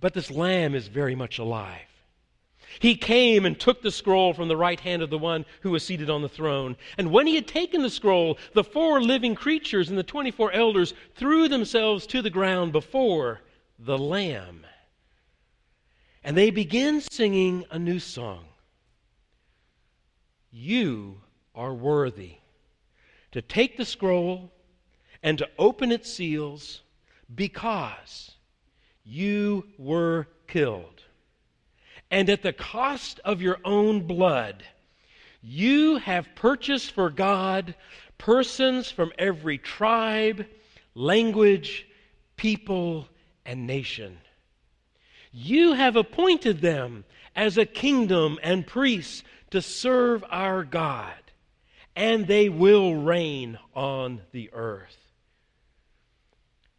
but 0.00 0.14
this 0.14 0.30
lamb 0.30 0.74
is 0.74 0.88
very 0.88 1.14
much 1.14 1.38
alive. 1.38 1.80
He 2.80 2.96
came 2.96 3.46
and 3.46 3.58
took 3.58 3.82
the 3.82 3.90
scroll 3.90 4.34
from 4.34 4.48
the 4.48 4.56
right 4.56 4.80
hand 4.80 5.02
of 5.02 5.10
the 5.10 5.18
one 5.18 5.46
who 5.60 5.70
was 5.70 5.84
seated 5.84 6.10
on 6.10 6.22
the 6.22 6.28
throne. 6.28 6.76
And 6.98 7.10
when 7.10 7.26
he 7.26 7.36
had 7.36 7.46
taken 7.46 7.82
the 7.82 7.90
scroll, 7.90 8.36
the 8.52 8.64
four 8.64 9.00
living 9.00 9.34
creatures 9.34 9.88
and 9.88 9.98
the 9.98 10.02
24 10.02 10.52
elders 10.52 10.92
threw 11.14 11.48
themselves 11.48 12.06
to 12.08 12.20
the 12.20 12.30
ground 12.30 12.72
before 12.72 13.40
the 13.78 13.98
Lamb. 13.98 14.66
And 16.24 16.36
they 16.36 16.50
begin 16.50 17.02
singing 17.02 17.66
a 17.70 17.78
new 17.78 17.98
song 17.98 18.46
You 20.50 21.20
are 21.54 21.74
worthy 21.74 22.36
to 23.32 23.42
take 23.42 23.76
the 23.76 23.84
scroll 23.84 24.50
and 25.22 25.36
to 25.38 25.48
open 25.58 25.92
its 25.92 26.10
seals 26.10 26.80
because 27.34 28.32
you 29.04 29.66
were 29.76 30.26
killed. 30.48 31.02
And 32.10 32.30
at 32.30 32.42
the 32.42 32.52
cost 32.52 33.20
of 33.24 33.42
your 33.42 33.58
own 33.64 34.06
blood, 34.06 34.64
you 35.42 35.96
have 35.96 36.34
purchased 36.36 36.92
for 36.92 37.10
God 37.10 37.74
persons 38.16 38.90
from 38.90 39.12
every 39.18 39.58
tribe, 39.58 40.46
language, 40.94 41.86
people, 42.36 43.08
and 43.44 43.66
nation. 43.66 44.16
You 45.36 45.72
have 45.72 45.96
appointed 45.96 46.60
them 46.60 47.04
as 47.34 47.58
a 47.58 47.66
kingdom 47.66 48.38
and 48.40 48.64
priests 48.64 49.24
to 49.50 49.60
serve 49.60 50.24
our 50.30 50.62
God, 50.62 51.12
and 51.96 52.28
they 52.28 52.48
will 52.48 52.94
reign 52.94 53.58
on 53.74 54.20
the 54.30 54.48
earth. 54.52 54.96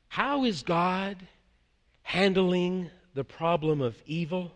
How 0.07 0.45
is 0.45 0.63
God 0.63 1.17
handling 2.03 2.89
the 3.13 3.25
problem 3.25 3.81
of 3.81 4.01
evil? 4.05 4.53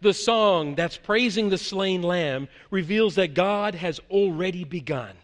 The 0.00 0.14
song 0.14 0.76
that's 0.76 0.96
praising 0.96 1.48
the 1.48 1.58
slain 1.58 2.02
lamb 2.02 2.46
reveals 2.70 3.16
that 3.16 3.34
God 3.34 3.74
has 3.74 4.00
already 4.08 4.62
begun. 4.62 5.16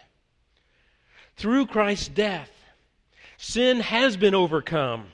Through 1.36 1.66
Christ's 1.66 2.08
death, 2.08 2.50
sin 3.36 3.78
has 3.78 4.16
been 4.16 4.34
overcome 4.34 5.12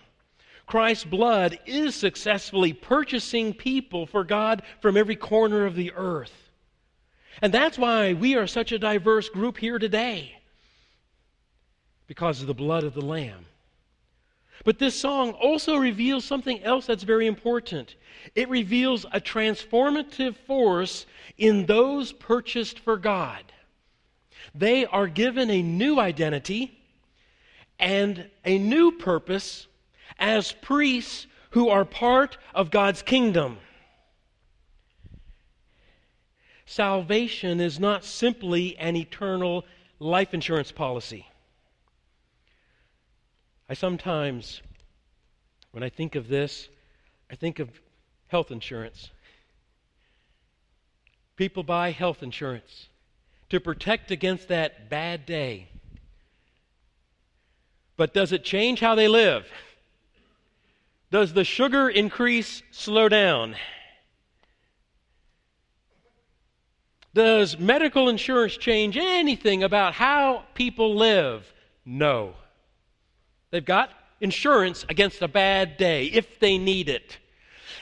Christ's 0.66 1.04
blood 1.04 1.58
is 1.66 1.94
successfully 1.94 2.72
purchasing 2.72 3.52
people 3.52 4.06
for 4.06 4.24
God 4.24 4.62
from 4.80 4.96
every 4.96 5.16
corner 5.16 5.66
of 5.66 5.74
the 5.74 5.92
earth. 5.92 6.32
And 7.42 7.52
that's 7.52 7.78
why 7.78 8.12
we 8.12 8.36
are 8.36 8.46
such 8.46 8.72
a 8.72 8.78
diverse 8.78 9.28
group 9.28 9.58
here 9.58 9.78
today, 9.78 10.38
because 12.06 12.40
of 12.40 12.46
the 12.46 12.54
blood 12.54 12.84
of 12.84 12.94
the 12.94 13.04
Lamb. 13.04 13.46
But 14.64 14.78
this 14.78 14.98
song 14.98 15.32
also 15.32 15.76
reveals 15.76 16.24
something 16.24 16.62
else 16.62 16.86
that's 16.86 17.02
very 17.02 17.26
important. 17.26 17.96
It 18.34 18.48
reveals 18.48 19.04
a 19.12 19.20
transformative 19.20 20.36
force 20.46 21.06
in 21.36 21.66
those 21.66 22.12
purchased 22.12 22.78
for 22.78 22.96
God. 22.96 23.42
They 24.54 24.86
are 24.86 25.08
given 25.08 25.50
a 25.50 25.60
new 25.60 25.98
identity 25.98 26.78
and 27.78 28.30
a 28.44 28.58
new 28.58 28.92
purpose 28.92 29.66
as 30.18 30.52
priests 30.52 31.26
who 31.50 31.68
are 31.68 31.84
part 31.84 32.36
of 32.54 32.70
God's 32.70 33.02
kingdom. 33.02 33.58
Salvation 36.66 37.60
is 37.60 37.78
not 37.78 38.04
simply 38.04 38.76
an 38.78 38.96
eternal 38.96 39.64
life 39.98 40.34
insurance 40.34 40.72
policy. 40.72 41.26
I 43.68 43.74
sometimes, 43.74 44.62
when 45.72 45.82
I 45.82 45.88
think 45.88 46.14
of 46.14 46.28
this, 46.28 46.68
I 47.30 47.36
think 47.36 47.58
of 47.58 47.68
health 48.28 48.50
insurance. 48.50 49.10
People 51.36 51.62
buy 51.62 51.90
health 51.90 52.22
insurance 52.22 52.88
to 53.50 53.60
protect 53.60 54.10
against 54.10 54.48
that 54.48 54.88
bad 54.88 55.26
day. 55.26 55.68
But 57.96 58.12
does 58.12 58.32
it 58.32 58.44
change 58.44 58.80
how 58.80 58.94
they 58.94 59.08
live? 59.08 59.46
Does 61.14 61.32
the 61.32 61.44
sugar 61.44 61.88
increase 61.88 62.64
slow 62.72 63.08
down? 63.08 63.54
Does 67.14 67.56
medical 67.56 68.08
insurance 68.08 68.56
change 68.56 68.96
anything 68.96 69.62
about 69.62 69.94
how 69.94 70.42
people 70.54 70.96
live? 70.96 71.54
No. 71.84 72.34
They've 73.52 73.64
got 73.64 73.90
insurance 74.20 74.84
against 74.88 75.22
a 75.22 75.28
bad 75.28 75.76
day 75.76 76.06
if 76.06 76.40
they 76.40 76.58
need 76.58 76.88
it. 76.88 77.18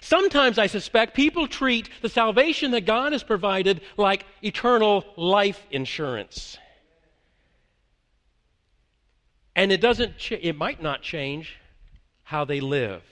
Sometimes 0.03 0.59
I 0.59 0.67
suspect 0.67 1.17
people 1.17 1.49
treat 1.49 1.89
the 2.03 2.11
salvation 2.11 2.73
that 2.73 2.85
God 2.85 3.13
has 3.13 3.23
provided 3.23 3.81
like 3.97 4.27
eternal 4.43 5.07
life 5.17 5.67
insurance. 5.71 6.59
And 9.57 9.73
it 9.73 9.81
doesn't 9.81 10.19
ch- 10.19 10.33
it 10.33 10.55
might 10.55 10.83
not 10.83 11.01
change 11.01 11.57
how 12.25 12.45
they 12.45 12.61
live. 12.61 13.03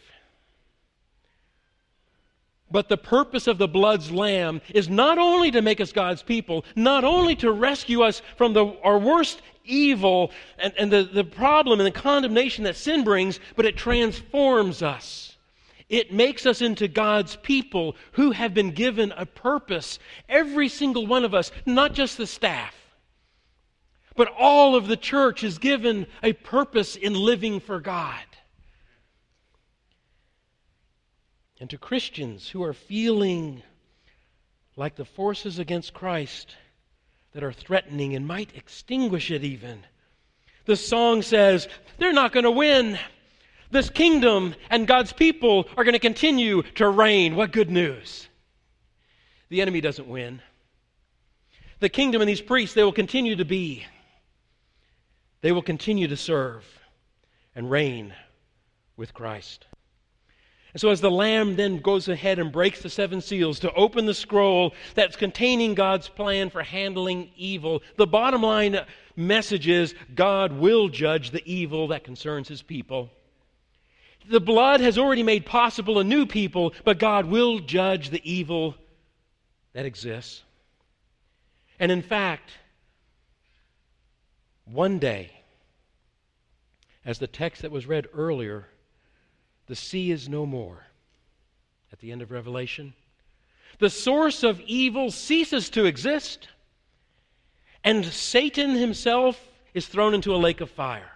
But 2.70 2.88
the 2.88 2.96
purpose 2.96 3.46
of 3.46 3.58
the 3.58 3.66
blood's 3.66 4.10
lamb 4.10 4.60
is 4.72 4.88
not 4.88 5.18
only 5.18 5.50
to 5.50 5.62
make 5.62 5.80
us 5.80 5.92
God's 5.92 6.22
people, 6.22 6.64
not 6.76 7.02
only 7.02 7.34
to 7.36 7.50
rescue 7.50 8.02
us 8.02 8.22
from 8.36 8.52
the, 8.52 8.66
our 8.82 8.98
worst 8.98 9.42
evil 9.64 10.30
and, 10.58 10.72
and 10.78 10.92
the, 10.92 11.02
the 11.02 11.24
problem 11.24 11.80
and 11.80 11.86
the 11.86 12.00
condemnation 12.00 12.64
that 12.64 12.76
sin 12.76 13.02
brings, 13.02 13.40
but 13.56 13.66
it 13.66 13.76
transforms 13.76 14.82
us. 14.82 15.36
It 15.88 16.12
makes 16.12 16.46
us 16.46 16.62
into 16.62 16.86
God's 16.86 17.34
people 17.36 17.96
who 18.12 18.30
have 18.30 18.54
been 18.54 18.70
given 18.70 19.12
a 19.16 19.26
purpose. 19.26 19.98
Every 20.28 20.68
single 20.68 21.06
one 21.06 21.24
of 21.24 21.34
us, 21.34 21.50
not 21.66 21.94
just 21.94 22.16
the 22.16 22.28
staff, 22.28 22.76
but 24.14 24.32
all 24.38 24.76
of 24.76 24.86
the 24.86 24.96
church 24.96 25.42
is 25.42 25.58
given 25.58 26.06
a 26.22 26.32
purpose 26.32 26.94
in 26.94 27.14
living 27.14 27.58
for 27.58 27.80
God. 27.80 28.20
And 31.60 31.68
to 31.70 31.78
Christians 31.78 32.48
who 32.48 32.62
are 32.64 32.72
feeling 32.72 33.62
like 34.76 34.96
the 34.96 35.04
forces 35.04 35.58
against 35.58 35.92
Christ 35.92 36.56
that 37.32 37.44
are 37.44 37.52
threatening 37.52 38.16
and 38.16 38.26
might 38.26 38.56
extinguish 38.56 39.30
it 39.30 39.44
even. 39.44 39.84
The 40.64 40.76
song 40.76 41.22
says, 41.22 41.68
they're 41.98 42.14
not 42.14 42.32
going 42.32 42.44
to 42.44 42.50
win. 42.50 42.98
This 43.70 43.90
kingdom 43.90 44.54
and 44.70 44.86
God's 44.86 45.12
people 45.12 45.68
are 45.76 45.84
going 45.84 45.92
to 45.92 46.00
continue 46.00 46.62
to 46.74 46.88
reign. 46.88 47.36
What 47.36 47.52
good 47.52 47.70
news! 47.70 48.26
The 49.50 49.60
enemy 49.60 49.80
doesn't 49.80 50.08
win. 50.08 50.42
The 51.80 51.88
kingdom 51.88 52.22
and 52.22 52.28
these 52.28 52.40
priests, 52.40 52.74
they 52.74 52.84
will 52.84 52.92
continue 52.92 53.36
to 53.36 53.44
be. 53.44 53.84
They 55.40 55.52
will 55.52 55.62
continue 55.62 56.08
to 56.08 56.16
serve 56.16 56.64
and 57.54 57.70
reign 57.70 58.14
with 58.96 59.14
Christ. 59.14 59.66
And 60.72 60.80
so, 60.80 60.90
as 60.90 61.00
the 61.00 61.10
Lamb 61.10 61.56
then 61.56 61.78
goes 61.78 62.08
ahead 62.08 62.38
and 62.38 62.52
breaks 62.52 62.82
the 62.82 62.90
seven 62.90 63.20
seals 63.20 63.58
to 63.60 63.72
open 63.74 64.06
the 64.06 64.14
scroll 64.14 64.72
that's 64.94 65.16
containing 65.16 65.74
God's 65.74 66.08
plan 66.08 66.48
for 66.48 66.62
handling 66.62 67.30
evil, 67.36 67.82
the 67.96 68.06
bottom 68.06 68.42
line 68.42 68.78
message 69.16 69.66
is 69.66 69.94
God 70.14 70.52
will 70.52 70.88
judge 70.88 71.30
the 71.30 71.42
evil 71.44 71.88
that 71.88 72.04
concerns 72.04 72.46
his 72.46 72.62
people. 72.62 73.10
The 74.28 74.40
blood 74.40 74.80
has 74.80 74.96
already 74.96 75.24
made 75.24 75.44
possible 75.44 75.98
a 75.98 76.04
new 76.04 76.24
people, 76.24 76.72
but 76.84 76.98
God 76.98 77.26
will 77.26 77.58
judge 77.58 78.10
the 78.10 78.30
evil 78.30 78.76
that 79.72 79.86
exists. 79.86 80.42
And 81.80 81.90
in 81.90 82.02
fact, 82.02 82.52
one 84.66 85.00
day, 85.00 85.32
as 87.04 87.18
the 87.18 87.26
text 87.26 87.62
that 87.62 87.72
was 87.72 87.86
read 87.86 88.06
earlier 88.14 88.68
the 89.70 89.76
sea 89.76 90.10
is 90.10 90.28
no 90.28 90.44
more 90.44 90.84
at 91.92 92.00
the 92.00 92.10
end 92.10 92.22
of 92.22 92.32
Revelation. 92.32 92.92
The 93.78 93.88
source 93.88 94.42
of 94.42 94.60
evil 94.62 95.12
ceases 95.12 95.70
to 95.70 95.84
exist, 95.84 96.48
and 97.84 98.04
Satan 98.04 98.74
himself 98.74 99.40
is 99.72 99.86
thrown 99.86 100.12
into 100.12 100.34
a 100.34 100.42
lake 100.44 100.60
of 100.60 100.70
fire, 100.70 101.12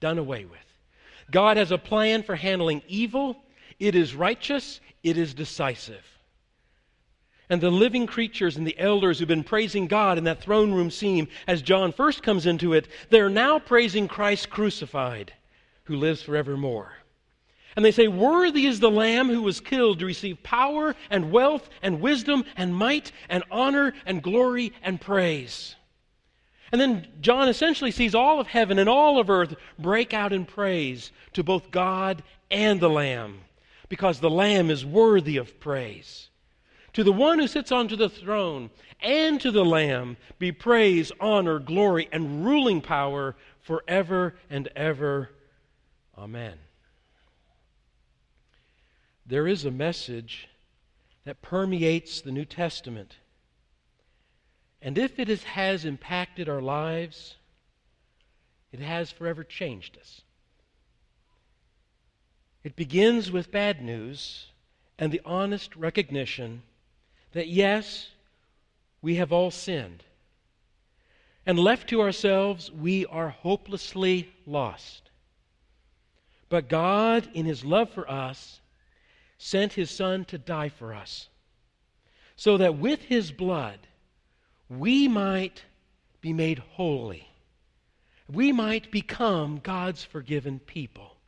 done 0.00 0.16
away 0.16 0.46
with. 0.46 0.58
God 1.30 1.58
has 1.58 1.72
a 1.72 1.76
plan 1.76 2.22
for 2.22 2.34
handling 2.34 2.80
evil. 2.88 3.36
It 3.78 3.94
is 3.94 4.14
righteous, 4.14 4.80
it 5.02 5.18
is 5.18 5.34
decisive. 5.34 6.06
And 7.50 7.60
the 7.60 7.70
living 7.70 8.06
creatures 8.06 8.56
and 8.56 8.66
the 8.66 8.78
elders 8.78 9.18
who've 9.18 9.28
been 9.28 9.44
praising 9.44 9.88
God 9.88 10.16
in 10.16 10.24
that 10.24 10.40
throne 10.40 10.72
room 10.72 10.90
scene, 10.90 11.28
as 11.46 11.60
John 11.60 11.92
first 11.92 12.22
comes 12.22 12.46
into 12.46 12.72
it, 12.72 12.88
they're 13.10 13.28
now 13.28 13.58
praising 13.58 14.08
Christ 14.08 14.48
crucified, 14.48 15.34
who 15.82 15.96
lives 15.96 16.22
forevermore. 16.22 16.94
And 17.76 17.84
they 17.84 17.90
say, 17.90 18.08
Worthy 18.08 18.66
is 18.66 18.80
the 18.80 18.90
Lamb 18.90 19.28
who 19.28 19.42
was 19.42 19.60
killed 19.60 19.98
to 19.98 20.06
receive 20.06 20.42
power 20.42 20.94
and 21.10 21.32
wealth 21.32 21.68
and 21.82 22.00
wisdom 22.00 22.44
and 22.56 22.74
might 22.74 23.10
and 23.28 23.42
honor 23.50 23.94
and 24.06 24.22
glory 24.22 24.72
and 24.82 25.00
praise. 25.00 25.74
And 26.70 26.80
then 26.80 27.06
John 27.20 27.48
essentially 27.48 27.90
sees 27.90 28.14
all 28.14 28.40
of 28.40 28.46
heaven 28.46 28.78
and 28.78 28.88
all 28.88 29.18
of 29.18 29.30
earth 29.30 29.54
break 29.78 30.14
out 30.14 30.32
in 30.32 30.44
praise 30.44 31.12
to 31.34 31.42
both 31.42 31.70
God 31.70 32.22
and 32.50 32.80
the 32.80 32.90
Lamb, 32.90 33.40
because 33.88 34.20
the 34.20 34.30
Lamb 34.30 34.70
is 34.70 34.84
worthy 34.84 35.36
of 35.36 35.60
praise. 35.60 36.28
To 36.94 37.04
the 37.04 37.12
one 37.12 37.40
who 37.40 37.48
sits 37.48 37.72
on 37.72 37.88
the 37.88 38.08
throne 38.08 38.70
and 39.00 39.40
to 39.40 39.50
the 39.50 39.64
Lamb 39.64 40.16
be 40.38 40.52
praise, 40.52 41.10
honor, 41.20 41.58
glory, 41.58 42.08
and 42.12 42.44
ruling 42.44 42.80
power 42.80 43.34
forever 43.60 44.36
and 44.48 44.68
ever. 44.76 45.30
Amen 46.16 46.58
there 49.26 49.46
is 49.46 49.64
a 49.64 49.70
message 49.70 50.48
that 51.24 51.42
permeates 51.42 52.20
the 52.20 52.32
New 52.32 52.44
Testament. 52.44 53.16
And 54.82 54.98
if 54.98 55.18
it 55.18 55.30
is, 55.30 55.44
has 55.44 55.84
impacted 55.84 56.48
our 56.48 56.60
lives, 56.60 57.36
it 58.70 58.80
has 58.80 59.10
forever 59.10 59.42
changed 59.42 59.96
us. 59.98 60.20
It 62.62 62.76
begins 62.76 63.30
with 63.30 63.50
bad 63.50 63.82
news 63.82 64.46
and 64.98 65.10
the 65.10 65.22
honest 65.24 65.74
recognition 65.76 66.62
that, 67.32 67.48
yes, 67.48 68.10
we 69.00 69.16
have 69.16 69.32
all 69.32 69.50
sinned. 69.50 70.04
And 71.46 71.58
left 71.58 71.88
to 71.90 72.00
ourselves, 72.00 72.70
we 72.70 73.04
are 73.06 73.28
hopelessly 73.28 74.32
lost. 74.46 75.10
But 76.48 76.68
God, 76.68 77.28
in 77.34 77.44
His 77.44 77.64
love 77.64 77.90
for 77.90 78.10
us, 78.10 78.60
sent 79.44 79.74
his 79.74 79.90
Son 79.90 80.24
to 80.24 80.38
die 80.38 80.70
for 80.70 80.94
us, 80.94 81.28
so 82.34 82.56
that 82.56 82.78
with 82.78 83.02
his 83.02 83.30
blood 83.30 83.78
we 84.70 85.06
might 85.06 85.62
be 86.22 86.32
made 86.32 86.60
holy. 86.60 87.28
We 88.26 88.52
might 88.52 88.90
become 88.90 89.60
God's 89.62 90.02
forgiven 90.02 90.60
people. 90.60 91.18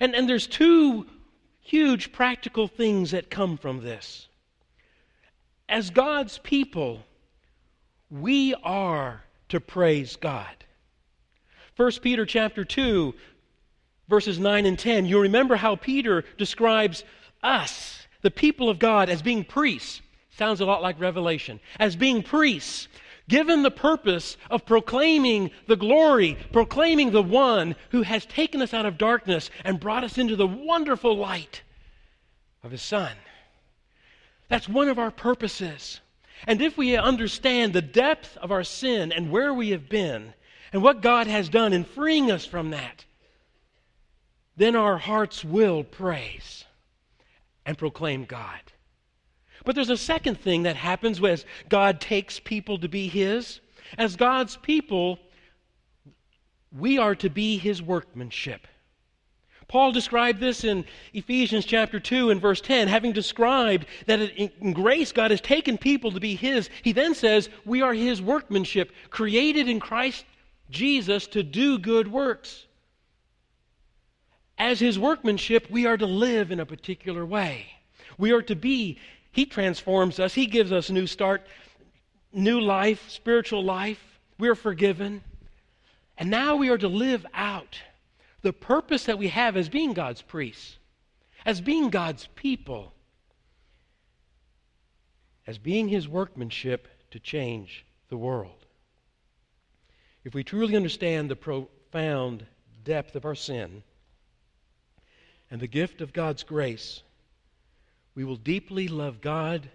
And, 0.00 0.16
and 0.16 0.28
there's 0.28 0.48
two 0.48 1.06
huge 1.60 2.10
practical 2.10 2.66
things 2.66 3.12
that 3.12 3.30
come 3.30 3.56
from 3.56 3.84
this. 3.84 4.26
As 5.68 5.90
God's 5.90 6.38
people, 6.38 7.04
we 8.10 8.52
are 8.64 9.22
to 9.50 9.60
praise 9.60 10.16
God. 10.16 10.64
1 11.76 11.92
Peter 12.02 12.26
chapter 12.26 12.64
2 12.64 13.14
verses 14.10 14.38
9 14.38 14.66
and 14.66 14.78
10, 14.78 15.06
you 15.06 15.20
remember 15.20 15.56
how 15.56 15.76
Peter 15.76 16.24
describes 16.36 17.04
us, 17.42 18.06
the 18.22 18.30
people 18.30 18.68
of 18.68 18.78
God, 18.78 19.08
as 19.08 19.22
being 19.22 19.44
priests. 19.44 20.02
Sounds 20.36 20.60
a 20.60 20.66
lot 20.66 20.82
like 20.82 21.00
Revelation. 21.00 21.60
As 21.78 21.96
being 21.96 22.22
priests, 22.22 22.88
given 23.28 23.62
the 23.62 23.70
purpose 23.70 24.36
of 24.50 24.66
proclaiming 24.66 25.50
the 25.66 25.76
glory, 25.76 26.36
proclaiming 26.52 27.12
the 27.12 27.22
one 27.22 27.76
who 27.90 28.02
has 28.02 28.26
taken 28.26 28.60
us 28.60 28.74
out 28.74 28.84
of 28.84 28.98
darkness 28.98 29.50
and 29.64 29.80
brought 29.80 30.04
us 30.04 30.18
into 30.18 30.36
the 30.36 30.46
wonderful 30.46 31.16
light 31.16 31.62
of 32.62 32.72
his 32.72 32.82
Son. 32.82 33.12
That's 34.48 34.68
one 34.68 34.88
of 34.88 34.98
our 34.98 35.12
purposes. 35.12 36.00
And 36.46 36.60
if 36.60 36.76
we 36.76 36.96
understand 36.96 37.72
the 37.72 37.82
depth 37.82 38.36
of 38.38 38.50
our 38.50 38.64
sin 38.64 39.12
and 39.12 39.30
where 39.30 39.54
we 39.54 39.70
have 39.70 39.88
been, 39.88 40.34
and 40.72 40.82
what 40.82 41.02
God 41.02 41.26
has 41.26 41.48
done 41.48 41.72
in 41.72 41.84
freeing 41.84 42.30
us 42.30 42.46
from 42.46 42.70
that, 42.70 43.04
then 44.56 44.76
our 44.76 44.98
hearts 44.98 45.44
will 45.44 45.84
praise 45.84 46.64
and 47.64 47.78
proclaim 47.78 48.24
God. 48.24 48.60
But 49.64 49.74
there's 49.74 49.90
a 49.90 49.96
second 49.96 50.40
thing 50.40 50.62
that 50.62 50.76
happens 50.76 51.22
as 51.22 51.44
God 51.68 52.00
takes 52.00 52.40
people 52.40 52.78
to 52.78 52.88
be 52.88 53.08
His. 53.08 53.60
As 53.98 54.16
God's 54.16 54.56
people, 54.56 55.18
we 56.76 56.98
are 56.98 57.14
to 57.16 57.28
be 57.28 57.58
his 57.58 57.82
workmanship. 57.82 58.66
Paul 59.68 59.92
described 59.92 60.40
this 60.40 60.64
in 60.64 60.84
Ephesians 61.14 61.64
chapter 61.64 62.00
2 62.00 62.30
and 62.30 62.40
verse 62.40 62.60
10, 62.60 62.88
having 62.88 63.12
described 63.12 63.86
that 64.06 64.20
in 64.20 64.72
grace 64.72 65.12
God 65.12 65.30
has 65.30 65.40
taken 65.40 65.78
people 65.78 66.10
to 66.10 66.20
be 66.20 66.34
his. 66.34 66.68
He 66.82 66.92
then 66.92 67.14
says, 67.14 67.48
We 67.64 67.80
are 67.80 67.94
his 67.94 68.20
workmanship, 68.20 68.90
created 69.10 69.68
in 69.68 69.78
Christ 69.78 70.24
Jesus 70.70 71.28
to 71.28 71.44
do 71.44 71.78
good 71.78 72.10
works. 72.10 72.66
As 74.60 74.78
his 74.78 74.98
workmanship, 74.98 75.70
we 75.70 75.86
are 75.86 75.96
to 75.96 76.04
live 76.04 76.50
in 76.50 76.60
a 76.60 76.66
particular 76.66 77.24
way. 77.24 77.64
We 78.18 78.32
are 78.32 78.42
to 78.42 78.54
be, 78.54 78.98
he 79.32 79.46
transforms 79.46 80.20
us, 80.20 80.34
he 80.34 80.44
gives 80.44 80.70
us 80.70 80.90
a 80.90 80.92
new 80.92 81.06
start, 81.06 81.46
new 82.30 82.60
life, 82.60 83.08
spiritual 83.08 83.64
life. 83.64 84.20
We 84.38 84.50
are 84.50 84.54
forgiven. 84.54 85.22
And 86.18 86.28
now 86.28 86.56
we 86.56 86.68
are 86.68 86.76
to 86.76 86.88
live 86.88 87.24
out 87.32 87.80
the 88.42 88.52
purpose 88.52 89.06
that 89.06 89.16
we 89.16 89.28
have 89.28 89.56
as 89.56 89.70
being 89.70 89.94
God's 89.94 90.20
priests, 90.20 90.76
as 91.46 91.62
being 91.62 91.88
God's 91.88 92.28
people, 92.36 92.92
as 95.46 95.56
being 95.56 95.88
His 95.88 96.06
workmanship 96.06 96.86
to 97.12 97.18
change 97.18 97.86
the 98.10 98.18
world. 98.18 98.66
If 100.22 100.34
we 100.34 100.44
truly 100.44 100.76
understand 100.76 101.30
the 101.30 101.36
profound 101.36 102.44
depth 102.84 103.16
of 103.16 103.24
our 103.24 103.34
sin 103.34 103.84
and 105.50 105.60
the 105.60 105.66
gift 105.66 106.00
of 106.00 106.12
God's 106.12 106.42
grace, 106.42 107.02
we 108.14 108.24
will 108.24 108.36
deeply 108.36 108.88
love 108.88 109.20
God 109.20 109.68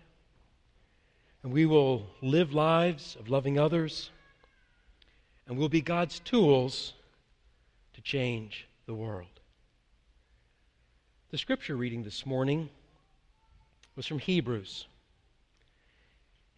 and 1.43 1.51
we 1.51 1.65
will 1.65 2.07
live 2.21 2.53
lives 2.53 3.15
of 3.19 3.29
loving 3.29 3.59
others 3.59 4.09
and 5.47 5.57
we'll 5.57 5.69
be 5.69 5.81
God's 5.81 6.19
tools 6.19 6.93
to 7.93 8.01
change 8.01 8.67
the 8.85 8.93
world. 8.93 9.27
The 11.31 11.37
scripture 11.37 11.75
reading 11.75 12.03
this 12.03 12.25
morning 12.25 12.69
was 13.95 14.05
from 14.05 14.19
Hebrews. 14.19 14.85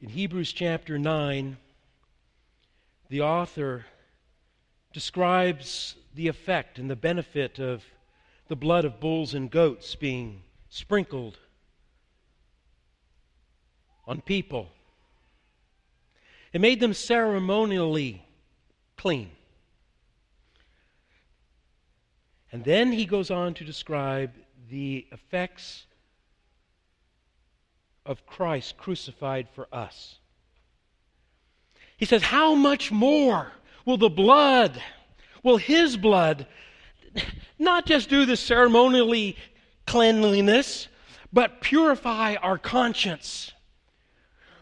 In 0.01 0.09
Hebrews 0.09 0.53
chapter 0.53 0.99
9, 0.99 1.57
the 3.09 3.21
author 3.21 3.85
describes 4.93 5.95
the 6.15 6.27
effect 6.27 6.79
and 6.79 6.89
the 6.89 6.95
benefit 6.95 7.59
of 7.59 7.83
the 8.47 8.55
blood 8.55 8.85
of 8.85 8.99
bulls 8.99 9.33
and 9.33 9.49
goats 9.51 9.95
being 9.95 10.41
sprinkled 10.69 11.37
on 14.05 14.21
people. 14.21 14.69
It 16.53 16.61
made 16.61 16.79
them 16.79 16.93
ceremonially 16.93 18.23
clean. 18.95 19.31
And 22.51 22.63
then 22.63 22.91
he 22.91 23.05
goes 23.05 23.29
on 23.29 23.53
to 23.55 23.65
describe 23.65 24.31
the 24.69 25.05
effects 25.11 25.85
of 28.05 28.25
Christ 28.25 28.77
crucified 28.77 29.49
for 29.53 29.67
us. 29.71 30.17
He 31.97 32.05
says, 32.05 32.23
How 32.23 32.55
much 32.55 32.91
more 32.91 33.51
will 33.85 33.97
the 33.97 34.09
blood, 34.09 34.81
will 35.43 35.57
his 35.57 35.97
blood, 35.97 36.47
not 37.59 37.85
just 37.85 38.09
do 38.09 38.25
the 38.25 38.37
ceremonially 38.37 39.37
cleanliness, 39.85 40.87
but 41.31 41.61
purify 41.61 42.35
our 42.35 42.57
conscience? 42.57 43.51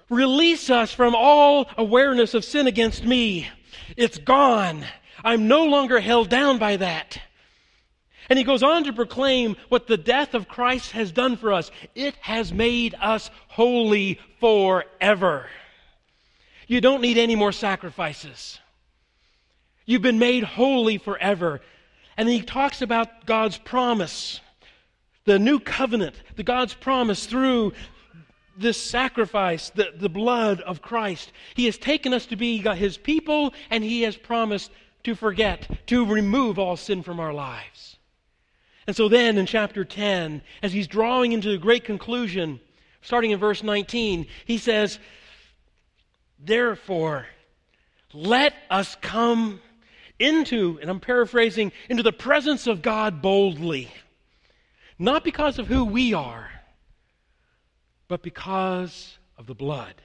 Release 0.09 0.69
us 0.69 0.91
from 0.91 1.15
all 1.15 1.67
awareness 1.77 2.33
of 2.33 2.45
sin 2.45 2.67
against 2.67 3.03
me. 3.03 3.47
It's 3.97 4.17
gone. 4.17 4.85
I'm 5.23 5.47
no 5.47 5.65
longer 5.65 5.99
held 5.99 6.29
down 6.29 6.59
by 6.59 6.77
that. 6.77 7.19
And 8.29 8.39
he 8.39 8.45
goes 8.45 8.63
on 8.63 8.83
to 8.85 8.93
proclaim 8.93 9.55
what 9.69 9.87
the 9.87 9.97
death 9.97 10.33
of 10.33 10.47
Christ 10.47 10.91
has 10.91 11.11
done 11.11 11.37
for 11.37 11.53
us. 11.53 11.71
It 11.93 12.15
has 12.21 12.51
made 12.51 12.95
us 12.99 13.29
holy 13.47 14.19
forever. 14.39 15.47
You 16.67 16.81
don't 16.81 17.01
need 17.01 17.17
any 17.17 17.35
more 17.35 17.51
sacrifices. 17.51 18.59
You've 19.85 20.01
been 20.01 20.17
made 20.17 20.43
holy 20.43 20.97
forever. 20.97 21.61
And 22.17 22.29
he 22.29 22.41
talks 22.41 22.81
about 22.81 23.25
God's 23.25 23.57
promise, 23.57 24.39
the 25.25 25.39
new 25.39 25.59
covenant, 25.59 26.15
the 26.35 26.43
God's 26.43 26.73
promise 26.73 27.25
through 27.25 27.73
this 28.57 28.81
sacrifice, 28.81 29.69
the, 29.71 29.91
the 29.97 30.09
blood 30.09 30.61
of 30.61 30.81
Christ. 30.81 31.31
He 31.55 31.65
has 31.65 31.77
taken 31.77 32.13
us 32.13 32.25
to 32.27 32.35
be 32.35 32.59
his 32.59 32.97
people, 32.97 33.53
and 33.69 33.83
he 33.83 34.03
has 34.03 34.15
promised 34.15 34.71
to 35.03 35.15
forget, 35.15 35.69
to 35.87 36.05
remove 36.05 36.57
all 36.57 36.77
sin 36.77 37.03
from 37.03 37.19
our 37.19 37.33
lives. 37.33 37.97
And 38.87 38.95
so 38.95 39.09
then 39.09 39.37
in 39.37 39.45
chapter 39.45 39.83
10, 39.83 40.41
as 40.61 40.71
he's 40.71 40.87
drawing 40.87 41.31
into 41.31 41.49
the 41.49 41.57
great 41.57 41.83
conclusion, 41.83 42.59
starting 43.01 43.31
in 43.31 43.39
verse 43.39 43.63
19, 43.63 44.27
he 44.45 44.57
says, 44.57 44.99
Therefore, 46.39 47.25
let 48.13 48.53
us 48.69 48.95
come 49.01 49.59
into, 50.19 50.79
and 50.81 50.89
I'm 50.89 50.99
paraphrasing, 50.99 51.71
into 51.89 52.03
the 52.03 52.13
presence 52.13 52.67
of 52.67 52.81
God 52.81 53.21
boldly. 53.21 53.91
Not 54.97 55.23
because 55.23 55.59
of 55.59 55.67
who 55.67 55.83
we 55.83 56.13
are, 56.13 56.49
but 58.07 58.21
because 58.21 59.17
of 59.37 59.45
the 59.47 59.55
blood. 59.55 59.95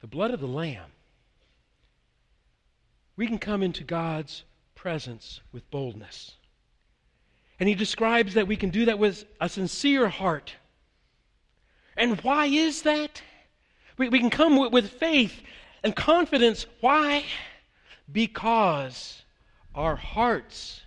The 0.00 0.06
blood 0.06 0.32
of 0.32 0.40
the 0.40 0.48
Lamb. 0.48 0.90
We 3.16 3.26
can 3.26 3.38
come 3.38 3.62
into 3.62 3.84
God's 3.84 4.44
presence 4.74 5.40
with 5.52 5.70
boldness. 5.70 6.36
And 7.60 7.68
he 7.68 7.74
describes 7.74 8.34
that 8.34 8.48
we 8.48 8.56
can 8.56 8.70
do 8.70 8.86
that 8.86 8.98
with 8.98 9.24
a 9.40 9.48
sincere 9.48 10.08
heart. 10.08 10.54
And 11.96 12.18
why 12.22 12.46
is 12.46 12.82
that? 12.82 13.22
We, 13.98 14.08
we 14.08 14.18
can 14.18 14.30
come 14.30 14.56
with, 14.56 14.72
with 14.72 14.90
faith 14.92 15.42
and 15.84 15.94
confidence. 15.94 16.64
Why? 16.80 17.24
Because 18.10 19.22
our 19.74 19.96
hearts 19.96 20.82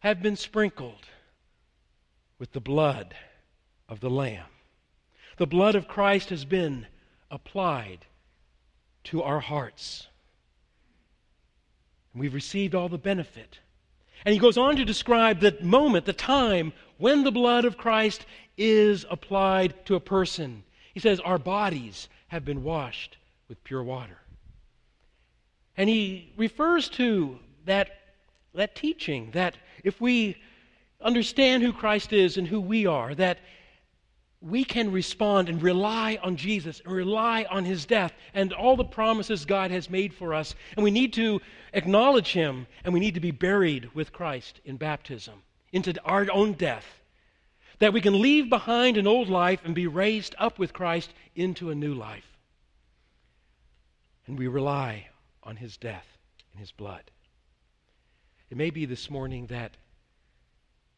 have 0.00 0.22
been 0.22 0.36
sprinkled 0.36 1.06
with 2.38 2.52
the 2.52 2.60
blood 2.60 3.14
of 3.88 4.00
the 4.00 4.10
Lamb. 4.10 4.46
The 5.38 5.46
blood 5.46 5.74
of 5.74 5.88
Christ 5.88 6.30
has 6.30 6.44
been 6.44 6.86
applied 7.30 8.06
to 9.04 9.22
our 9.22 9.40
hearts. 9.40 10.06
And 12.12 12.20
we've 12.20 12.34
received 12.34 12.74
all 12.74 12.88
the 12.88 12.98
benefit 12.98 13.58
and 14.24 14.32
he 14.32 14.38
goes 14.38 14.56
on 14.56 14.76
to 14.76 14.84
describe 14.84 15.40
the 15.40 15.56
moment, 15.60 16.04
the 16.04 16.12
time 16.12 16.72
when 16.98 17.24
the 17.24 17.32
blood 17.32 17.64
of 17.64 17.76
Christ 17.76 18.24
is 18.56 19.04
applied 19.10 19.84
to 19.86 19.96
a 19.96 20.00
person. 20.00 20.62
He 20.94 21.00
says, 21.00 21.18
Our 21.20 21.38
bodies 21.38 22.08
have 22.28 22.44
been 22.44 22.62
washed 22.62 23.16
with 23.48 23.62
pure 23.64 23.82
water. 23.82 24.18
And 25.76 25.88
he 25.88 26.32
refers 26.36 26.88
to 26.90 27.38
that, 27.64 27.90
that 28.54 28.74
teaching 28.74 29.30
that 29.32 29.56
if 29.84 30.00
we 30.00 30.36
understand 31.00 31.62
who 31.62 31.72
Christ 31.72 32.12
is 32.12 32.36
and 32.36 32.46
who 32.46 32.60
we 32.60 32.86
are, 32.86 33.14
that 33.14 33.38
we 34.40 34.64
can 34.64 34.90
respond 34.90 35.48
and 35.48 35.62
rely 35.62 36.18
on 36.22 36.36
Jesus 36.36 36.80
and 36.84 36.92
rely 36.92 37.46
on 37.48 37.64
his 37.64 37.86
death 37.86 38.12
and 38.34 38.52
all 38.52 38.76
the 38.76 38.84
promises 38.84 39.44
God 39.44 39.70
has 39.70 39.88
made 39.88 40.12
for 40.12 40.34
us. 40.34 40.54
And 40.76 40.82
we 40.82 40.90
need 40.90 41.12
to 41.14 41.40
acknowledge 41.72 42.32
him 42.32 42.66
and 42.84 42.92
we 42.92 43.00
need 43.00 43.14
to 43.14 43.20
be 43.20 43.30
buried 43.30 43.94
with 43.94 44.12
Christ 44.12 44.60
in 44.64 44.76
baptism 44.76 45.34
into 45.72 45.94
our 46.04 46.26
own 46.32 46.54
death. 46.54 46.84
That 47.78 47.92
we 47.92 48.00
can 48.00 48.20
leave 48.20 48.48
behind 48.48 48.96
an 48.96 49.06
old 49.06 49.28
life 49.28 49.60
and 49.64 49.74
be 49.74 49.86
raised 49.86 50.34
up 50.38 50.58
with 50.58 50.72
Christ 50.72 51.12
into 51.34 51.70
a 51.70 51.74
new 51.74 51.94
life. 51.94 52.26
And 54.26 54.38
we 54.38 54.48
rely 54.48 55.08
on 55.42 55.56
his 55.56 55.76
death 55.76 56.06
and 56.52 56.60
his 56.60 56.72
blood. 56.72 57.10
It 58.50 58.56
may 58.56 58.70
be 58.70 58.84
this 58.84 59.10
morning 59.10 59.46
that 59.46 59.76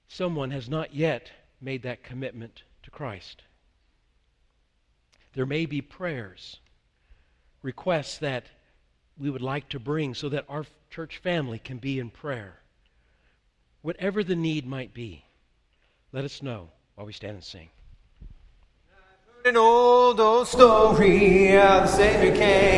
someone 0.09 0.51
has 0.51 0.69
not 0.69 0.95
yet 0.95 1.31
made 1.61 1.83
that 1.83 2.03
commitment 2.03 2.63
to 2.83 2.91
Christ. 2.91 3.43
There 5.35 5.47
may 5.47 5.67
be 5.67 5.81
prayers, 5.81 6.59
requests 7.63 8.19
that 8.19 8.45
we 9.19 9.31
would 9.31 9.43
like 9.43 9.69
to 9.71 9.79
bring 9.79 10.15
so 10.15 10.29
that 10.29 10.45
our 10.49 10.67
church 10.91 11.19
family 11.19 11.59
can 11.59 11.79
be 11.79 11.99
in 11.99 12.11
prayer. 12.11 12.59
Whatever 13.83 14.25
the 14.25 14.37
need 14.37 14.67
might 14.67 14.95
be, 14.95 15.25
let 16.13 16.25
us 16.25 16.43
know 16.43 16.71
while 16.95 17.07
we 17.07 17.13
stand 17.13 17.35
and 17.35 17.45
sing. 17.45 17.69
An 19.45 19.57
old, 19.57 20.21
old 20.21 20.49
story 20.49 21.57
of 21.57 21.83
the 21.83 21.87
Savior 21.87 22.35
came. 22.35 22.75